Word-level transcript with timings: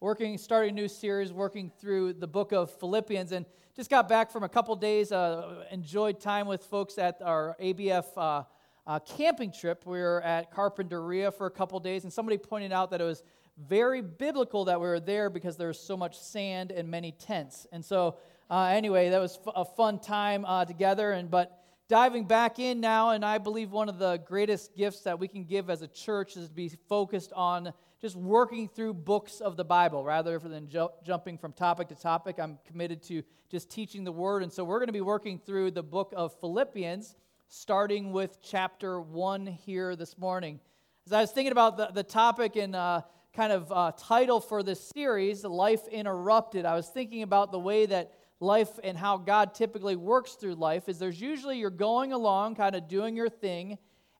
working, 0.00 0.38
starting 0.38 0.70
a 0.70 0.74
new 0.74 0.88
series, 0.88 1.30
working 1.30 1.70
through 1.78 2.14
the 2.14 2.26
book 2.26 2.52
of 2.52 2.70
Philippians, 2.70 3.32
and 3.32 3.44
just 3.76 3.90
got 3.90 4.08
back 4.08 4.30
from 4.30 4.42
a 4.42 4.48
couple 4.48 4.74
days. 4.74 5.12
Uh, 5.12 5.64
enjoyed 5.70 6.18
time 6.18 6.46
with 6.46 6.64
folks 6.64 6.96
at 6.96 7.20
our 7.20 7.54
ABF 7.60 8.06
uh, 8.16 8.42
uh, 8.86 8.98
camping 9.00 9.52
trip. 9.52 9.84
We 9.84 9.98
were 9.98 10.22
at 10.22 10.54
Carpinteria 10.54 11.34
for 11.34 11.46
a 11.46 11.50
couple 11.50 11.78
days, 11.80 12.04
and 12.04 12.12
somebody 12.12 12.38
pointed 12.38 12.72
out 12.72 12.90
that 12.92 13.02
it 13.02 13.04
was 13.04 13.22
very 13.68 14.00
biblical 14.00 14.64
that 14.64 14.80
we 14.80 14.86
were 14.86 15.00
there 15.00 15.28
because 15.28 15.58
there 15.58 15.68
was 15.68 15.78
so 15.78 15.98
much 15.98 16.18
sand 16.18 16.70
and 16.70 16.88
many 16.90 17.12
tents. 17.12 17.66
And 17.70 17.84
so, 17.84 18.16
uh, 18.48 18.70
anyway, 18.72 19.10
that 19.10 19.20
was 19.20 19.38
f- 19.46 19.52
a 19.54 19.64
fun 19.66 19.98
time 19.98 20.46
uh, 20.46 20.64
together. 20.64 21.12
And 21.12 21.30
but 21.30 21.62
diving 21.88 22.24
back 22.24 22.58
in 22.58 22.80
now, 22.80 23.10
and 23.10 23.22
I 23.22 23.36
believe 23.36 23.70
one 23.70 23.90
of 23.90 23.98
the 23.98 24.16
greatest 24.26 24.74
gifts 24.74 25.00
that 25.00 25.18
we 25.18 25.28
can 25.28 25.44
give 25.44 25.68
as 25.68 25.82
a 25.82 25.88
church 25.88 26.38
is 26.38 26.48
to 26.48 26.54
be 26.54 26.70
focused 26.88 27.34
on 27.34 27.74
just 28.00 28.16
working 28.16 28.66
through 28.68 28.94
books 28.94 29.40
of 29.40 29.56
the 29.56 29.64
Bible 29.64 30.04
rather 30.04 30.38
than 30.38 30.68
ju- 30.68 30.88
jumping 31.04 31.36
from 31.36 31.52
topic 31.52 31.88
to 31.88 31.94
topic. 31.94 32.38
I'm 32.38 32.58
committed 32.66 33.02
to 33.04 33.22
just 33.50 33.70
teaching 33.70 34.04
the 34.04 34.12
word. 34.12 34.42
And 34.42 34.50
so 34.50 34.64
we're 34.64 34.78
going 34.78 34.88
to 34.88 34.92
be 34.92 35.02
working 35.02 35.38
through 35.38 35.72
the 35.72 35.82
book 35.82 36.14
of 36.16 36.32
Philippians, 36.40 37.14
starting 37.48 38.12
with 38.12 38.38
chapter 38.42 39.00
1 39.00 39.46
here 39.46 39.96
this 39.96 40.16
morning. 40.16 40.60
As 41.06 41.12
I 41.12 41.20
was 41.20 41.30
thinking 41.30 41.52
about 41.52 41.76
the, 41.76 41.88
the 41.92 42.02
topic 42.02 42.56
and 42.56 42.74
uh, 42.74 43.02
kind 43.34 43.52
of 43.52 43.70
uh, 43.70 43.92
title 43.98 44.40
for 44.40 44.62
this 44.62 44.80
series, 44.94 45.44
Life 45.44 45.86
Interrupted, 45.88 46.64
I 46.64 46.76
was 46.76 46.88
thinking 46.88 47.22
about 47.22 47.52
the 47.52 47.58
way 47.58 47.84
that 47.84 48.14
life 48.40 48.78
and 48.82 48.96
how 48.96 49.18
God 49.18 49.54
typically 49.54 49.96
works 49.96 50.32
through 50.32 50.54
life 50.54 50.88
is 50.88 50.98
there's 50.98 51.20
usually 51.20 51.58
you're 51.58 51.68
going 51.68 52.14
along, 52.14 52.54
kind 52.54 52.74
of 52.74 52.88
doing 52.88 53.14
your 53.14 53.28
thing, 53.28 53.76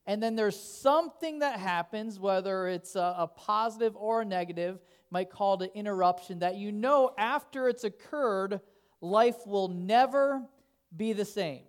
and 0.07 0.21
then 0.21 0.35
there's 0.35 0.59
something 0.59 1.39
that 1.39 1.59
happens, 1.59 2.19
whether 2.19 2.67
it's 2.67 2.95
a, 2.95 3.15
a 3.19 3.27
positive 3.27 3.95
or 3.95 4.21
a 4.21 4.25
negative, 4.25 4.79
might 5.11 5.29
call 5.29 5.55
it 5.55 5.63
an 5.63 5.69
interruption, 5.75 6.39
that 6.39 6.55
you 6.55 6.71
know 6.71 7.11
after 7.17 7.67
it's 7.67 7.83
occurred, 7.83 8.61
life 8.99 9.45
will 9.45 9.67
never 9.67 10.43
be 10.95 11.13
the 11.13 11.25
same. 11.25 11.63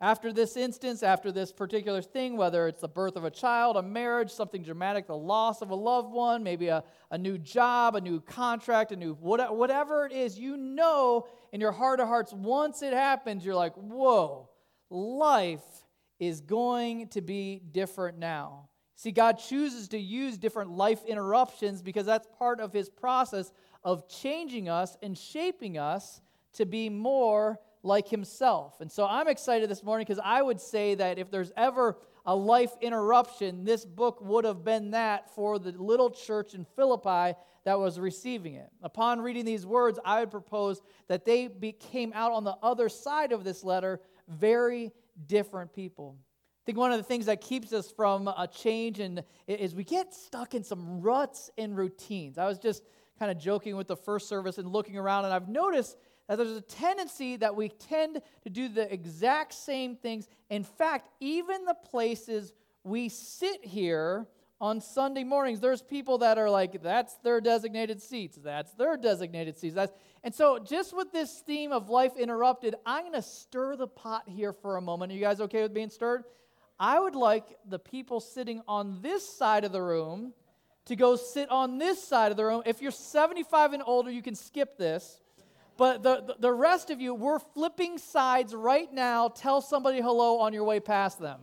After 0.00 0.32
this 0.32 0.56
instance, 0.56 1.02
after 1.02 1.32
this 1.32 1.50
particular 1.50 2.02
thing, 2.02 2.36
whether 2.36 2.68
it's 2.68 2.80
the 2.80 2.88
birth 2.88 3.16
of 3.16 3.24
a 3.24 3.30
child, 3.30 3.76
a 3.76 3.82
marriage, 3.82 4.30
something 4.30 4.62
dramatic, 4.62 5.08
the 5.08 5.16
loss 5.16 5.60
of 5.60 5.70
a 5.70 5.74
loved 5.74 6.12
one, 6.12 6.44
maybe 6.44 6.68
a, 6.68 6.84
a 7.10 7.18
new 7.18 7.36
job, 7.36 7.96
a 7.96 8.00
new 8.00 8.20
contract, 8.20 8.92
a 8.92 8.96
new 8.96 9.14
whatever 9.14 10.06
it 10.06 10.12
is, 10.12 10.38
you 10.38 10.56
know 10.56 11.26
in 11.52 11.60
your 11.60 11.72
heart 11.72 12.00
of 12.00 12.08
hearts, 12.08 12.32
once 12.32 12.82
it 12.82 12.92
happens, 12.92 13.44
you're 13.44 13.54
like, 13.54 13.74
whoa, 13.74 14.48
life 14.90 15.64
is 16.18 16.40
going 16.40 17.08
to 17.08 17.20
be 17.20 17.62
different 17.72 18.18
now. 18.18 18.68
See, 18.96 19.12
God 19.12 19.38
chooses 19.38 19.88
to 19.88 19.98
use 19.98 20.38
different 20.38 20.70
life 20.70 21.04
interruptions 21.04 21.82
because 21.82 22.06
that's 22.06 22.26
part 22.38 22.58
of 22.60 22.72
His 22.72 22.88
process 22.88 23.52
of 23.84 24.08
changing 24.08 24.68
us 24.68 24.96
and 25.02 25.16
shaping 25.16 25.78
us 25.78 26.20
to 26.54 26.66
be 26.66 26.88
more 26.88 27.60
like 27.84 28.08
Himself. 28.08 28.80
And 28.80 28.90
so 28.90 29.06
I'm 29.06 29.28
excited 29.28 29.70
this 29.70 29.84
morning 29.84 30.04
because 30.04 30.20
I 30.24 30.42
would 30.42 30.60
say 30.60 30.96
that 30.96 31.18
if 31.18 31.30
there's 31.30 31.52
ever 31.56 31.96
a 32.26 32.34
life 32.34 32.72
interruption, 32.80 33.64
this 33.64 33.84
book 33.84 34.20
would 34.20 34.44
have 34.44 34.64
been 34.64 34.90
that 34.90 35.32
for 35.34 35.58
the 35.58 35.70
little 35.72 36.10
church 36.10 36.54
in 36.54 36.64
Philippi 36.64 37.38
that 37.64 37.78
was 37.78 38.00
receiving 38.00 38.54
it. 38.54 38.68
Upon 38.82 39.20
reading 39.20 39.44
these 39.44 39.64
words, 39.64 39.98
I 40.04 40.20
would 40.20 40.30
propose 40.30 40.80
that 41.06 41.24
they 41.24 41.48
came 41.78 42.12
out 42.14 42.32
on 42.32 42.42
the 42.42 42.56
other 42.62 42.88
side 42.88 43.30
of 43.30 43.44
this 43.44 43.62
letter 43.62 44.00
very 44.26 44.92
different 45.26 45.72
people. 45.72 46.16
I 46.20 46.64
think 46.66 46.78
one 46.78 46.92
of 46.92 46.98
the 46.98 47.04
things 47.04 47.26
that 47.26 47.40
keeps 47.40 47.72
us 47.72 47.90
from 47.90 48.28
a 48.28 48.46
change 48.46 49.00
and 49.00 49.24
is 49.46 49.74
we 49.74 49.84
get 49.84 50.14
stuck 50.14 50.54
in 50.54 50.62
some 50.62 51.00
ruts 51.00 51.50
and 51.56 51.76
routines. 51.76 52.38
I 52.38 52.46
was 52.46 52.58
just 52.58 52.82
kind 53.18 53.30
of 53.30 53.38
joking 53.38 53.76
with 53.76 53.88
the 53.88 53.96
first 53.96 54.28
service 54.28 54.58
and 54.58 54.70
looking 54.70 54.96
around, 54.96 55.24
and 55.24 55.34
I've 55.34 55.48
noticed 55.48 55.96
that 56.28 56.36
there's 56.36 56.50
a 56.50 56.60
tendency 56.60 57.36
that 57.36 57.56
we 57.56 57.70
tend 57.70 58.20
to 58.42 58.50
do 58.50 58.68
the 58.68 58.92
exact 58.92 59.54
same 59.54 59.96
things. 59.96 60.28
In 60.50 60.62
fact, 60.62 61.08
even 61.20 61.64
the 61.64 61.74
places 61.74 62.52
we 62.84 63.08
sit 63.08 63.64
here 63.64 64.26
on 64.60 64.80
Sunday 64.80 65.24
mornings, 65.24 65.60
there's 65.60 65.82
people 65.82 66.18
that 66.18 66.36
are 66.38 66.50
like, 66.50 66.82
that's 66.82 67.14
their 67.18 67.40
designated 67.40 68.02
seats, 68.02 68.38
that's 68.42 68.72
their 68.74 68.96
designated 68.96 69.56
seats. 69.56 69.74
That's, 69.74 69.92
and 70.24 70.34
so, 70.34 70.58
just 70.58 70.96
with 70.96 71.12
this 71.12 71.42
theme 71.46 71.70
of 71.70 71.88
life 71.88 72.16
interrupted, 72.18 72.74
I'm 72.84 73.02
going 73.02 73.14
to 73.14 73.22
stir 73.22 73.76
the 73.76 73.86
pot 73.86 74.24
here 74.26 74.52
for 74.52 74.76
a 74.76 74.80
moment. 74.80 75.12
Are 75.12 75.14
you 75.14 75.20
guys 75.20 75.40
okay 75.40 75.62
with 75.62 75.72
being 75.72 75.90
stirred? 75.90 76.24
I 76.80 76.98
would 76.98 77.14
like 77.14 77.56
the 77.68 77.78
people 77.78 78.20
sitting 78.20 78.62
on 78.66 79.00
this 79.02 79.28
side 79.28 79.64
of 79.64 79.72
the 79.72 79.82
room 79.82 80.32
to 80.86 80.96
go 80.96 81.16
sit 81.16 81.50
on 81.50 81.78
this 81.78 82.02
side 82.02 82.30
of 82.30 82.36
the 82.36 82.44
room. 82.44 82.62
If 82.66 82.80
you're 82.80 82.90
75 82.90 83.74
and 83.74 83.82
older, 83.84 84.10
you 84.10 84.22
can 84.22 84.34
skip 84.34 84.78
this. 84.78 85.20
But 85.76 86.02
the, 86.02 86.34
the 86.40 86.52
rest 86.52 86.90
of 86.90 87.00
you, 87.00 87.14
we're 87.14 87.38
flipping 87.38 87.98
sides 87.98 88.54
right 88.54 88.92
now. 88.92 89.28
Tell 89.28 89.60
somebody 89.60 90.00
hello 90.00 90.40
on 90.40 90.52
your 90.52 90.64
way 90.64 90.80
past 90.80 91.20
them. 91.20 91.40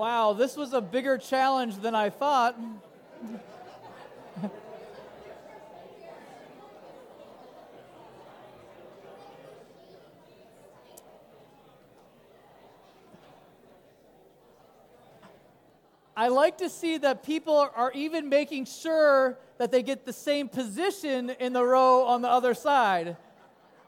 Wow, 0.00 0.32
this 0.32 0.56
was 0.56 0.72
a 0.72 0.80
bigger 0.80 1.18
challenge 1.18 1.76
than 1.76 1.94
I 1.94 2.08
thought. 2.08 2.58
I 16.16 16.28
like 16.28 16.56
to 16.56 16.70
see 16.70 16.96
that 16.96 17.22
people 17.22 17.70
are 17.76 17.92
even 17.92 18.30
making 18.30 18.64
sure 18.64 19.36
that 19.58 19.70
they 19.70 19.82
get 19.82 20.06
the 20.06 20.14
same 20.14 20.48
position 20.48 21.28
in 21.28 21.52
the 21.52 21.62
row 21.62 22.06
on 22.06 22.22
the 22.22 22.30
other 22.30 22.54
side. 22.54 23.18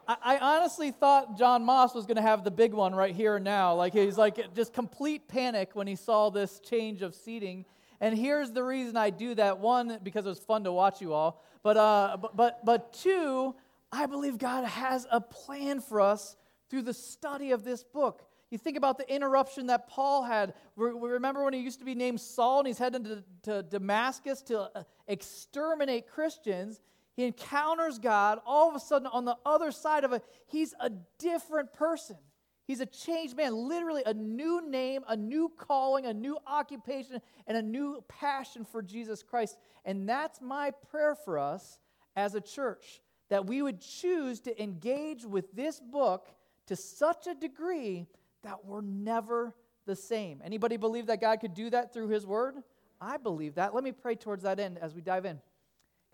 I, 0.08 0.38
honestly 0.38 0.90
thought 0.90 1.38
John 1.38 1.64
Moss 1.64 1.94
was 1.94 2.06
going 2.06 2.16
to 2.16 2.22
have 2.22 2.44
the 2.44 2.50
big 2.50 2.72
one 2.72 2.94
right 2.94 3.14
here 3.14 3.36
and 3.36 3.44
now. 3.44 3.74
Like 3.74 3.92
he's 3.92 4.18
like 4.18 4.54
just 4.54 4.72
complete 4.72 5.28
panic 5.28 5.70
when 5.74 5.86
he 5.86 5.96
saw 5.96 6.30
this 6.30 6.60
change 6.60 7.02
of 7.02 7.14
seating. 7.14 7.64
And 8.00 8.16
here's 8.16 8.50
the 8.50 8.64
reason 8.64 8.96
I 8.96 9.10
do 9.10 9.34
that: 9.36 9.58
one, 9.58 9.98
because 10.02 10.26
it 10.26 10.30
was 10.30 10.40
fun 10.40 10.64
to 10.64 10.72
watch 10.72 11.00
you 11.00 11.12
all, 11.12 11.42
but 11.62 11.76
uh, 11.76 12.16
but 12.20 12.36
but, 12.36 12.64
but 12.64 12.92
two, 12.92 13.54
I 13.92 14.06
believe 14.06 14.38
God 14.38 14.64
has 14.64 15.06
a 15.10 15.20
plan 15.20 15.80
for 15.80 16.00
us 16.00 16.36
through 16.68 16.82
the 16.82 16.94
study 16.94 17.52
of 17.52 17.64
this 17.64 17.84
book. 17.84 18.24
You 18.50 18.58
think 18.58 18.76
about 18.76 18.98
the 18.98 19.10
interruption 19.10 19.68
that 19.68 19.88
Paul 19.88 20.24
had. 20.24 20.52
We 20.76 20.90
remember 20.90 21.42
when 21.42 21.54
he 21.54 21.60
used 21.60 21.78
to 21.78 21.86
be 21.86 21.94
named 21.94 22.20
Saul 22.20 22.58
and 22.58 22.66
he's 22.66 22.76
heading 22.76 23.04
to, 23.04 23.24
to 23.44 23.62
Damascus 23.62 24.42
to 24.42 24.60
uh, 24.60 24.82
exterminate 25.06 26.06
Christians? 26.06 26.80
He 27.14 27.24
encounters 27.24 27.98
God. 27.98 28.40
All 28.46 28.68
of 28.68 28.74
a 28.74 28.80
sudden, 28.80 29.06
on 29.06 29.24
the 29.24 29.36
other 29.44 29.70
side 29.70 30.04
of 30.04 30.12
it, 30.12 30.24
he's 30.46 30.74
a 30.80 30.90
different 31.18 31.72
person. 31.72 32.16
He's 32.64 32.80
a 32.80 32.86
changed 32.86 33.36
man, 33.36 33.54
literally 33.54 34.02
a 34.06 34.14
new 34.14 34.66
name, 34.68 35.02
a 35.08 35.16
new 35.16 35.50
calling, 35.56 36.06
a 36.06 36.14
new 36.14 36.38
occupation, 36.46 37.20
and 37.46 37.56
a 37.56 37.62
new 37.62 38.02
passion 38.08 38.64
for 38.64 38.82
Jesus 38.82 39.22
Christ. 39.22 39.58
And 39.84 40.08
that's 40.08 40.40
my 40.40 40.70
prayer 40.90 41.14
for 41.14 41.38
us 41.38 41.78
as 42.16 42.34
a 42.34 42.40
church 42.40 43.02
that 43.30 43.46
we 43.46 43.62
would 43.62 43.80
choose 43.80 44.40
to 44.40 44.62
engage 44.62 45.24
with 45.24 45.52
this 45.54 45.80
book 45.80 46.28
to 46.66 46.76
such 46.76 47.26
a 47.26 47.34
degree 47.34 48.06
that 48.42 48.64
we're 48.64 48.82
never 48.82 49.54
the 49.86 49.96
same. 49.96 50.40
Anybody 50.44 50.76
believe 50.76 51.06
that 51.06 51.20
God 51.20 51.40
could 51.40 51.54
do 51.54 51.70
that 51.70 51.92
through 51.92 52.08
his 52.08 52.26
word? 52.26 52.56
I 53.00 53.16
believe 53.16 53.56
that. 53.56 53.74
Let 53.74 53.84
me 53.84 53.92
pray 53.92 54.14
towards 54.14 54.44
that 54.44 54.60
end 54.60 54.78
as 54.78 54.94
we 54.94 55.00
dive 55.00 55.24
in. 55.24 55.40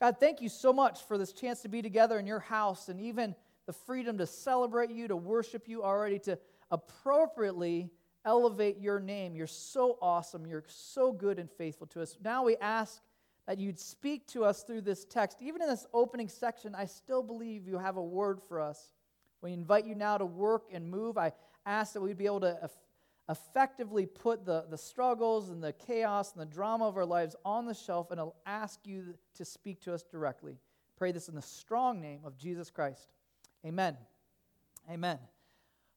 God, 0.01 0.17
thank 0.21 0.41
you 0.41 0.49
so 0.49 0.73
much 0.73 1.03
for 1.05 1.19
this 1.19 1.33
chance 1.33 1.63
to 1.63 1.69
be 1.69 1.83
together 1.83 2.19
in 2.19 2.27
your 2.27 2.39
house 2.39 2.89
and 2.89 3.01
even 3.01 3.35
the 3.67 3.73
freedom 3.73 4.19
to 4.19 4.27
celebrate 4.27 4.91
you, 4.91 5.09
to 5.09 5.17
worship 5.17 5.69
you 5.69 5.83
already, 5.83 6.19
to 6.21 6.39
appropriately 6.71 7.91
elevate 8.25 8.79
your 8.79 9.01
name. 9.01 9.35
You're 9.35 9.47
so 9.47 9.99
awesome. 10.01 10.47
You're 10.47 10.65
so 10.69 11.13
good 11.13 11.39
and 11.39 11.51
faithful 11.51 11.87
to 11.89 12.03
us. 12.03 12.17
Now 12.23 12.45
we 12.45 12.57
ask 12.59 13.01
that 13.47 13.59
you'd 13.59 13.81
speak 13.81 14.27
to 14.29 14.45
us 14.45 14.63
through 14.63 14.83
this 14.83 15.05
text. 15.05 15.39
Even 15.41 15.63
in 15.63 15.69
this 15.69 15.87
opening 15.93 16.29
section, 16.29 16.75
I 16.75 16.85
still 16.85 17.23
believe 17.23 17.67
you 17.67 17.79
have 17.79 17.97
a 17.97 18.03
word 18.03 18.41
for 18.47 18.61
us. 18.61 18.93
We 19.41 19.53
invite 19.53 19.87
you 19.87 19.95
now 19.95 20.19
to 20.19 20.27
work 20.27 20.65
and 20.73 20.89
move. 20.89 21.19
I 21.19 21.33
ask 21.65 21.95
that 21.95 22.01
we'd 22.01 22.19
be 22.19 22.27
able 22.27 22.41
to 22.41 22.59
effectively 23.29 24.07
put 24.07 24.45
the, 24.45 24.65
the 24.71 24.79
struggles 24.79 25.51
and 25.51 25.63
the 25.63 25.73
chaos 25.73 26.33
and 26.33 26.41
the 26.41 26.47
drama 26.47 26.87
of 26.87 26.97
our 26.97 27.05
lives 27.05 27.37
on 27.45 27.67
the 27.67 27.75
shelf, 27.75 28.11
and 28.11 28.19
I'll 28.19 28.37
ask 28.47 28.81
you 28.85 29.15
to 29.37 29.45
speak 29.45 29.81
to 29.83 29.95
us 29.95 30.03
directly. 30.03 30.59
Pray 30.97 31.13
this 31.13 31.29
in 31.29 31.35
the 31.35 31.43
strong 31.43 32.01
name 32.01 32.21
of 32.25 32.37
Jesus 32.37 32.71
Christ. 32.71 33.09
Amen. 33.65 33.97
Amen. 34.91 35.19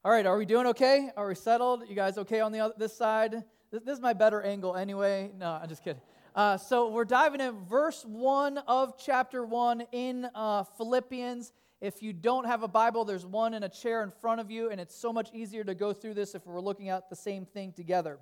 All 0.03 0.11
right, 0.11 0.25
are 0.25 0.37
we 0.37 0.45
doing 0.45 0.67
okay? 0.67 1.09
Are 1.15 1.27
we 1.27 1.35
settled? 1.35 1.83
You 1.87 1.95
guys 1.95 2.17
okay 2.17 2.39
on 2.39 2.51
the 2.51 2.59
other, 2.59 2.73
this 2.77 2.95
side? 2.95 3.43
This, 3.71 3.83
this 3.83 3.95
is 3.95 4.01
my 4.01 4.13
better 4.13 4.41
angle 4.41 4.75
anyway. 4.75 5.31
No, 5.37 5.59
I'm 5.61 5.69
just 5.69 5.83
kidding. 5.83 6.01
Uh, 6.35 6.57
so 6.57 6.89
we're 6.89 7.05
diving 7.05 7.41
in 7.41 7.65
verse 7.65 8.03
1 8.05 8.57
of 8.59 8.97
chapter 8.97 9.45
1 9.45 9.83
in 9.91 10.27
uh, 10.33 10.63
Philippians. 10.77 11.53
If 11.81 12.03
you 12.03 12.13
don't 12.13 12.45
have 12.45 12.61
a 12.61 12.67
Bible, 12.67 13.05
there's 13.05 13.25
one 13.25 13.55
in 13.55 13.63
a 13.63 13.69
chair 13.69 14.03
in 14.03 14.11
front 14.11 14.39
of 14.39 14.51
you, 14.51 14.69
and 14.69 14.79
it's 14.79 14.95
so 14.95 15.11
much 15.11 15.29
easier 15.33 15.63
to 15.63 15.73
go 15.73 15.93
through 15.93 16.13
this 16.13 16.35
if 16.35 16.45
we're 16.45 16.61
looking 16.61 16.89
at 16.89 17.09
the 17.09 17.15
same 17.15 17.43
thing 17.43 17.73
together. 17.73 18.19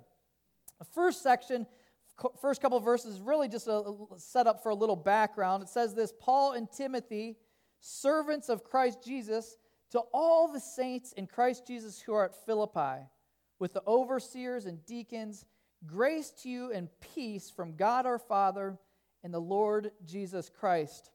The 0.78 0.86
first 0.86 1.22
section, 1.22 1.66
first 2.40 2.62
couple 2.62 2.80
verses, 2.80 3.20
really 3.20 3.48
just 3.48 3.68
a 3.68 3.82
setup 4.16 4.62
for 4.62 4.70
a 4.70 4.74
little 4.74 4.96
background. 4.96 5.62
It 5.62 5.68
says 5.68 5.94
this 5.94 6.10
Paul 6.18 6.52
and 6.52 6.72
Timothy, 6.72 7.36
servants 7.80 8.48
of 8.48 8.64
Christ 8.64 9.04
Jesus, 9.04 9.58
to 9.90 10.00
all 10.14 10.50
the 10.50 10.60
saints 10.60 11.12
in 11.12 11.26
Christ 11.26 11.66
Jesus 11.66 12.00
who 12.00 12.14
are 12.14 12.24
at 12.24 12.46
Philippi, 12.46 13.04
with 13.58 13.74
the 13.74 13.82
overseers 13.86 14.64
and 14.64 14.84
deacons, 14.86 15.44
grace 15.84 16.30
to 16.42 16.48
you 16.48 16.72
and 16.72 16.88
peace 17.14 17.50
from 17.50 17.76
God 17.76 18.06
our 18.06 18.18
Father 18.18 18.78
and 19.22 19.34
the 19.34 19.40
Lord 19.40 19.90
Jesus 20.06 20.48
Christ. 20.48 21.10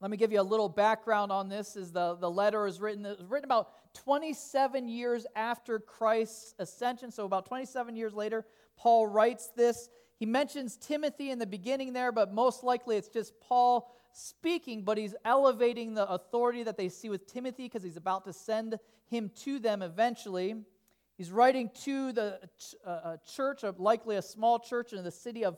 Let 0.00 0.10
me 0.10 0.16
give 0.18 0.30
you 0.30 0.40
a 0.40 0.42
little 0.42 0.68
background 0.68 1.32
on 1.32 1.48
this. 1.48 1.74
Is 1.74 1.90
the, 1.90 2.16
the 2.16 2.30
letter 2.30 2.66
is 2.66 2.80
written, 2.80 3.06
it 3.06 3.18
was 3.18 3.28
written 3.28 3.46
about 3.46 3.94
27 3.94 4.88
years 4.88 5.26
after 5.34 5.78
Christ's 5.78 6.54
ascension. 6.58 7.10
So 7.10 7.24
about 7.24 7.46
27 7.46 7.96
years 7.96 8.12
later, 8.12 8.44
Paul 8.76 9.06
writes 9.06 9.50
this. 9.56 9.88
He 10.18 10.26
mentions 10.26 10.76
Timothy 10.76 11.30
in 11.30 11.38
the 11.38 11.46
beginning 11.46 11.92
there, 11.92 12.12
but 12.12 12.32
most 12.32 12.62
likely 12.62 12.96
it's 12.96 13.08
just 13.08 13.38
Paul 13.40 13.90
speaking, 14.12 14.82
but 14.82 14.98
he's 14.98 15.14
elevating 15.24 15.94
the 15.94 16.08
authority 16.10 16.62
that 16.62 16.76
they 16.76 16.88
see 16.88 17.08
with 17.08 17.26
Timothy 17.26 17.64
because 17.64 17.82
he's 17.82 17.98
about 17.98 18.24
to 18.24 18.32
send 18.32 18.78
him 19.06 19.30
to 19.44 19.58
them 19.58 19.82
eventually. 19.82 20.56
He's 21.16 21.30
writing 21.30 21.70
to 21.84 22.12
the 22.12 22.40
uh, 22.84 23.16
church, 23.34 23.64
likely 23.78 24.16
a 24.16 24.22
small 24.22 24.58
church 24.58 24.92
in 24.92 25.04
the 25.04 25.10
city 25.10 25.44
of 25.44 25.56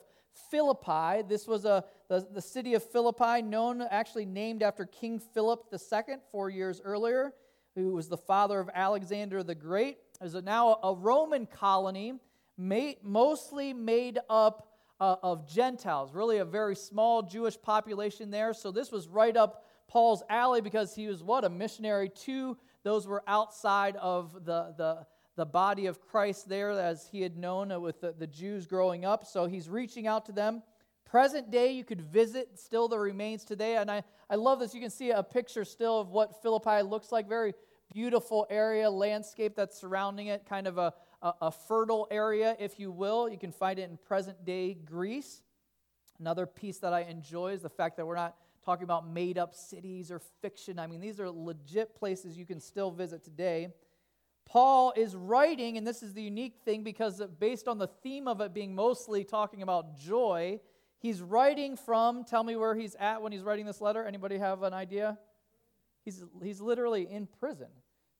Philippi. 0.49 1.23
This 1.27 1.47
was 1.47 1.65
a, 1.65 1.83
the, 2.07 2.27
the 2.31 2.41
city 2.41 2.73
of 2.73 2.83
Philippi, 2.83 3.41
known, 3.41 3.81
actually 3.81 4.25
named 4.25 4.63
after 4.63 4.85
King 4.85 5.19
Philip 5.19 5.65
II, 5.73 6.15
four 6.31 6.49
years 6.49 6.81
earlier, 6.83 7.33
who 7.75 7.91
was 7.91 8.07
the 8.07 8.17
father 8.17 8.59
of 8.59 8.69
Alexander 8.73 9.43
the 9.43 9.55
Great. 9.55 9.97
It 10.19 10.23
was 10.23 10.35
now 10.35 10.79
a 10.83 10.93
Roman 10.93 11.45
colony, 11.45 12.13
made, 12.57 12.97
mostly 13.03 13.73
made 13.73 14.19
up 14.29 14.67
uh, 14.99 15.15
of 15.23 15.47
Gentiles, 15.47 16.13
really 16.13 16.39
a 16.39 16.45
very 16.45 16.75
small 16.75 17.21
Jewish 17.21 17.59
population 17.61 18.31
there. 18.31 18.53
So 18.53 18.71
this 18.71 18.91
was 18.91 19.07
right 19.07 19.35
up 19.35 19.63
Paul's 19.87 20.23
alley 20.29 20.61
because 20.61 20.93
he 20.93 21.07
was 21.07 21.23
what? 21.23 21.45
A 21.45 21.49
missionary 21.49 22.09
to 22.25 22.57
those 22.83 23.07
were 23.07 23.23
outside 23.27 23.95
of 23.97 24.33
the, 24.45 24.73
the, 24.77 25.05
the 25.39 25.45
body 25.45 25.85
of 25.85 26.01
Christ 26.01 26.49
there 26.49 26.71
as 26.71 27.07
he 27.11 27.21
had 27.21 27.37
known 27.37 27.81
with 27.81 28.01
the, 28.01 28.11
the 28.11 28.27
Jews 28.27 28.67
growing 28.67 29.05
up. 29.05 29.25
So 29.25 29.45
he's 29.45 29.69
reaching 29.69 30.05
out 30.05 30.25
to 30.25 30.33
them. 30.33 30.63
Present 31.05 31.49
day, 31.49 31.71
you 31.71 31.85
could 31.85 32.01
visit 32.01 32.59
still 32.59 32.89
the 32.89 32.99
remains 32.99 33.45
today. 33.45 33.77
And 33.77 33.89
I, 33.89 34.03
I 34.29 34.35
love 34.35 34.59
this. 34.59 34.75
You 34.75 34.81
can 34.81 34.89
see 34.89 35.11
a 35.11 35.23
picture 35.23 35.63
still 35.63 35.97
of 35.97 36.09
what 36.09 36.41
Philippi 36.41 36.81
looks 36.81 37.13
like. 37.13 37.29
Very 37.29 37.53
beautiful 37.93 38.45
area, 38.49 38.89
landscape 38.89 39.55
that's 39.55 39.79
surrounding 39.79 40.27
it, 40.27 40.45
kind 40.45 40.67
of 40.67 40.77
a, 40.77 40.93
a, 41.21 41.33
a 41.43 41.51
fertile 41.51 42.05
area, 42.11 42.57
if 42.59 42.77
you 42.77 42.91
will. 42.91 43.29
You 43.29 43.37
can 43.37 43.53
find 43.53 43.79
it 43.79 43.89
in 43.89 43.97
present 43.97 44.43
day 44.43 44.73
Greece. 44.73 45.41
Another 46.19 46.45
piece 46.45 46.79
that 46.79 46.91
I 46.91 47.03
enjoy 47.03 47.53
is 47.53 47.61
the 47.61 47.69
fact 47.69 47.95
that 47.95 48.05
we're 48.05 48.15
not 48.15 48.35
talking 48.65 48.83
about 48.83 49.09
made 49.09 49.37
up 49.37 49.55
cities 49.55 50.11
or 50.11 50.19
fiction. 50.41 50.79
I 50.79 50.87
mean, 50.87 50.99
these 50.99 51.17
are 51.21 51.29
legit 51.31 51.95
places 51.95 52.37
you 52.37 52.45
can 52.45 52.59
still 52.59 52.91
visit 52.91 53.23
today. 53.23 53.69
Paul 54.49 54.93
is 54.95 55.15
writing, 55.15 55.77
and 55.77 55.85
this 55.85 56.01
is 56.01 56.13
the 56.13 56.23
unique 56.23 56.55
thing 56.65 56.83
because 56.83 57.21
based 57.39 57.67
on 57.67 57.77
the 57.77 57.87
theme 57.87 58.27
of 58.27 58.41
it 58.41 58.51
being 58.51 58.73
mostly 58.73 59.23
talking 59.23 59.61
about 59.61 59.99
joy, 59.99 60.59
he's 60.97 61.21
writing 61.21 61.77
from, 61.77 62.23
tell 62.23 62.43
me 62.43 62.55
where 62.55 62.73
he's 62.73 62.95
at 62.95 63.21
when 63.21 63.31
he's 63.31 63.43
writing 63.43 63.67
this 63.67 63.79
letter. 63.79 64.03
Anybody 64.03 64.39
have 64.39 64.63
an 64.63 64.73
idea? 64.73 65.19
He's, 66.03 66.23
he's 66.41 66.61
literally 66.61 67.07
in 67.09 67.27
prison. 67.39 67.67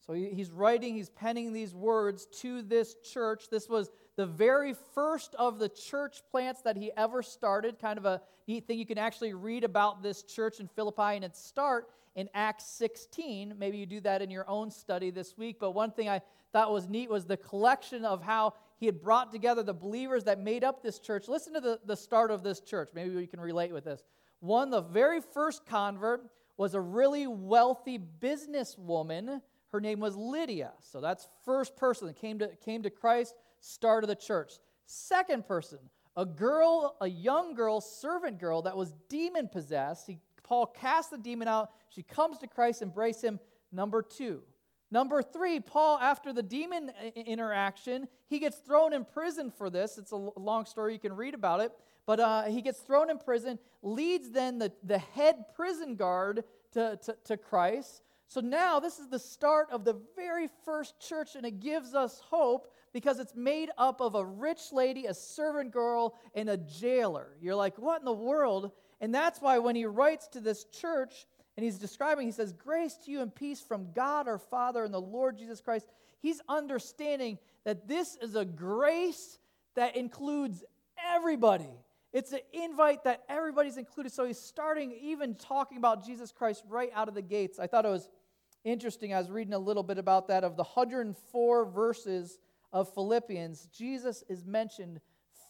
So 0.05 0.13
he, 0.13 0.29
he's 0.29 0.51
writing, 0.51 0.93
he's 0.93 1.09
penning 1.09 1.51
these 1.51 1.73
words 1.73 2.27
to 2.41 2.61
this 2.61 2.95
church. 3.11 3.49
This 3.49 3.67
was 3.67 3.89
the 4.15 4.27
very 4.27 4.75
first 4.93 5.33
of 5.33 5.57
the 5.57 5.69
church 5.69 6.21
plants 6.29 6.61
that 6.61 6.77
he 6.77 6.91
ever 6.95 7.23
started. 7.23 7.79
Kind 7.79 7.97
of 7.97 8.05
a 8.05 8.21
neat 8.47 8.67
thing. 8.67 8.77
You 8.77 8.85
can 8.85 8.99
actually 8.99 9.33
read 9.33 9.63
about 9.63 10.03
this 10.03 10.21
church 10.21 10.59
in 10.59 10.67
Philippi 10.67 11.15
and 11.15 11.23
its 11.23 11.43
start 11.43 11.89
in 12.19 12.29
Acts 12.33 12.65
16. 12.65 13.55
Maybe 13.57 13.77
you 13.77 13.85
do 13.85 13.99
that 14.01 14.21
in 14.21 14.29
your 14.29 14.49
own 14.49 14.69
study 14.71 15.09
this 15.09 15.37
week. 15.37 15.57
But 15.59 15.71
one 15.71 15.91
thing 15.91 16.09
I 16.09 16.21
thought 16.51 16.71
was 16.71 16.87
neat 16.87 17.09
was 17.09 17.25
the 17.25 17.37
collection 17.37 18.05
of 18.05 18.21
how 18.21 18.53
he 18.77 18.85
had 18.85 19.01
brought 19.01 19.31
together 19.31 19.63
the 19.63 19.73
believers 19.73 20.23
that 20.25 20.39
made 20.39 20.63
up 20.63 20.83
this 20.83 20.99
church. 20.99 21.27
Listen 21.27 21.53
to 21.53 21.61
the, 21.61 21.79
the 21.85 21.95
start 21.95 22.31
of 22.31 22.43
this 22.43 22.59
church. 22.59 22.89
Maybe 22.93 23.15
we 23.15 23.27
can 23.27 23.39
relate 23.39 23.73
with 23.73 23.85
this. 23.85 24.03
One, 24.39 24.69
the 24.69 24.81
very 24.81 25.21
first 25.21 25.65
convert 25.65 26.23
was 26.57 26.73
a 26.73 26.81
really 26.81 27.27
wealthy 27.27 27.99
businesswoman 27.99 29.41
her 29.71 29.79
name 29.79 29.99
was 29.99 30.15
Lydia. 30.15 30.71
So 30.79 30.99
that's 30.99 31.27
first 31.45 31.77
person 31.77 32.07
that 32.07 32.15
came 32.15 32.39
to, 32.39 32.49
came 32.63 32.83
to 32.83 32.89
Christ, 32.89 33.35
started 33.59 34.07
the 34.07 34.15
church. 34.15 34.53
Second 34.85 35.47
person, 35.47 35.77
a 36.17 36.25
girl, 36.25 36.95
a 37.01 37.07
young 37.07 37.53
girl, 37.53 37.79
servant 37.79 38.39
girl 38.39 38.63
that 38.63 38.75
was 38.75 38.93
demon 39.09 39.47
possessed. 39.47 40.07
He, 40.07 40.19
Paul 40.49 40.65
casts 40.65 41.11
the 41.11 41.17
demon 41.17 41.47
out. 41.47 41.69
She 41.89 42.01
comes 42.01 42.39
to 42.39 42.47
Christ, 42.47 42.81
embrace 42.81 43.21
him. 43.21 43.39
Number 43.71 44.01
two. 44.01 44.41
Number 44.89 45.21
three, 45.21 45.59
Paul, 45.59 45.99
after 45.99 46.33
the 46.33 46.41
demon 46.41 46.91
interaction, 47.15 48.07
he 48.27 48.39
gets 48.39 48.57
thrown 48.57 48.91
in 48.91 49.05
prison 49.05 49.51
for 49.55 49.69
this. 49.69 49.99
It's 49.99 50.11
a 50.11 50.15
long 50.15 50.65
story, 50.65 50.93
you 50.93 50.99
can 50.99 51.15
read 51.15 51.35
about 51.35 51.59
it. 51.61 51.71
But 52.07 52.19
uh, 52.19 52.43
he 52.45 52.63
gets 52.63 52.79
thrown 52.79 53.11
in 53.11 53.19
prison, 53.19 53.59
leads 53.83 54.31
then 54.31 54.57
the, 54.57 54.71
the 54.83 54.97
head 54.97 55.53
prison 55.55 55.95
guard 55.95 56.43
to, 56.73 56.97
to, 57.03 57.15
to 57.25 57.37
Christ. 57.37 58.01
So 58.25 58.41
now 58.41 58.79
this 58.79 58.97
is 58.97 59.07
the 59.07 59.19
start 59.19 59.67
of 59.71 59.85
the 59.85 60.01
very 60.15 60.49
first 60.65 60.99
church, 60.99 61.35
and 61.35 61.45
it 61.45 61.59
gives 61.59 61.93
us 61.93 62.19
hope 62.27 62.73
because 62.91 63.19
it's 63.19 63.35
made 63.35 63.69
up 63.77 64.01
of 64.01 64.15
a 64.15 64.25
rich 64.25 64.71
lady, 64.71 65.05
a 65.05 65.13
servant 65.13 65.71
girl, 65.71 66.15
and 66.33 66.49
a 66.49 66.57
jailer. 66.57 67.37
You're 67.39 67.53
like, 67.53 67.77
what 67.77 68.01
in 68.01 68.05
the 68.05 68.11
world? 68.11 68.71
And 69.01 69.13
that's 69.13 69.41
why 69.41 69.59
when 69.59 69.75
he 69.75 69.85
writes 69.85 70.27
to 70.29 70.39
this 70.39 70.65
church 70.65 71.25
and 71.55 71.63
he's 71.63 71.77
describing, 71.77 72.25
he 72.25 72.31
says, 72.31 72.53
Grace 72.53 72.95
to 73.05 73.11
you 73.11 73.21
and 73.21 73.33
peace 73.33 73.61
from 73.61 73.91
God 73.93 74.27
our 74.27 74.37
Father 74.37 74.83
and 74.83 74.93
the 74.93 75.01
Lord 75.01 75.37
Jesus 75.37 75.61
Christ. 75.61 75.87
He's 76.21 76.41
understanding 76.49 77.37
that 77.63 77.87
this 77.87 78.17
is 78.21 78.35
a 78.35 78.45
grace 78.45 79.37
that 79.75 79.95
includes 79.95 80.63
everybody. 81.13 81.69
It's 82.11 82.31
an 82.31 82.39
invite 82.53 83.03
that 83.03 83.23
everybody's 83.29 83.77
included. 83.77 84.11
So 84.11 84.25
he's 84.25 84.39
starting 84.39 84.91
even 85.01 85.35
talking 85.35 85.77
about 85.77 86.05
Jesus 86.05 86.31
Christ 86.31 86.63
right 86.67 86.89
out 86.93 87.07
of 87.07 87.13
the 87.13 87.21
gates. 87.21 87.59
I 87.59 87.67
thought 87.67 87.85
it 87.85 87.89
was 87.89 88.09
interesting. 88.63 89.13
I 89.13 89.19
was 89.19 89.29
reading 89.29 89.53
a 89.53 89.59
little 89.59 89.83
bit 89.83 89.97
about 89.97 90.27
that. 90.29 90.43
Of 90.43 90.57
the 90.57 90.63
104 90.63 91.65
verses 91.65 92.39
of 92.73 92.93
Philippians, 92.93 93.67
Jesus 93.67 94.23
is 94.27 94.43
mentioned 94.43 94.99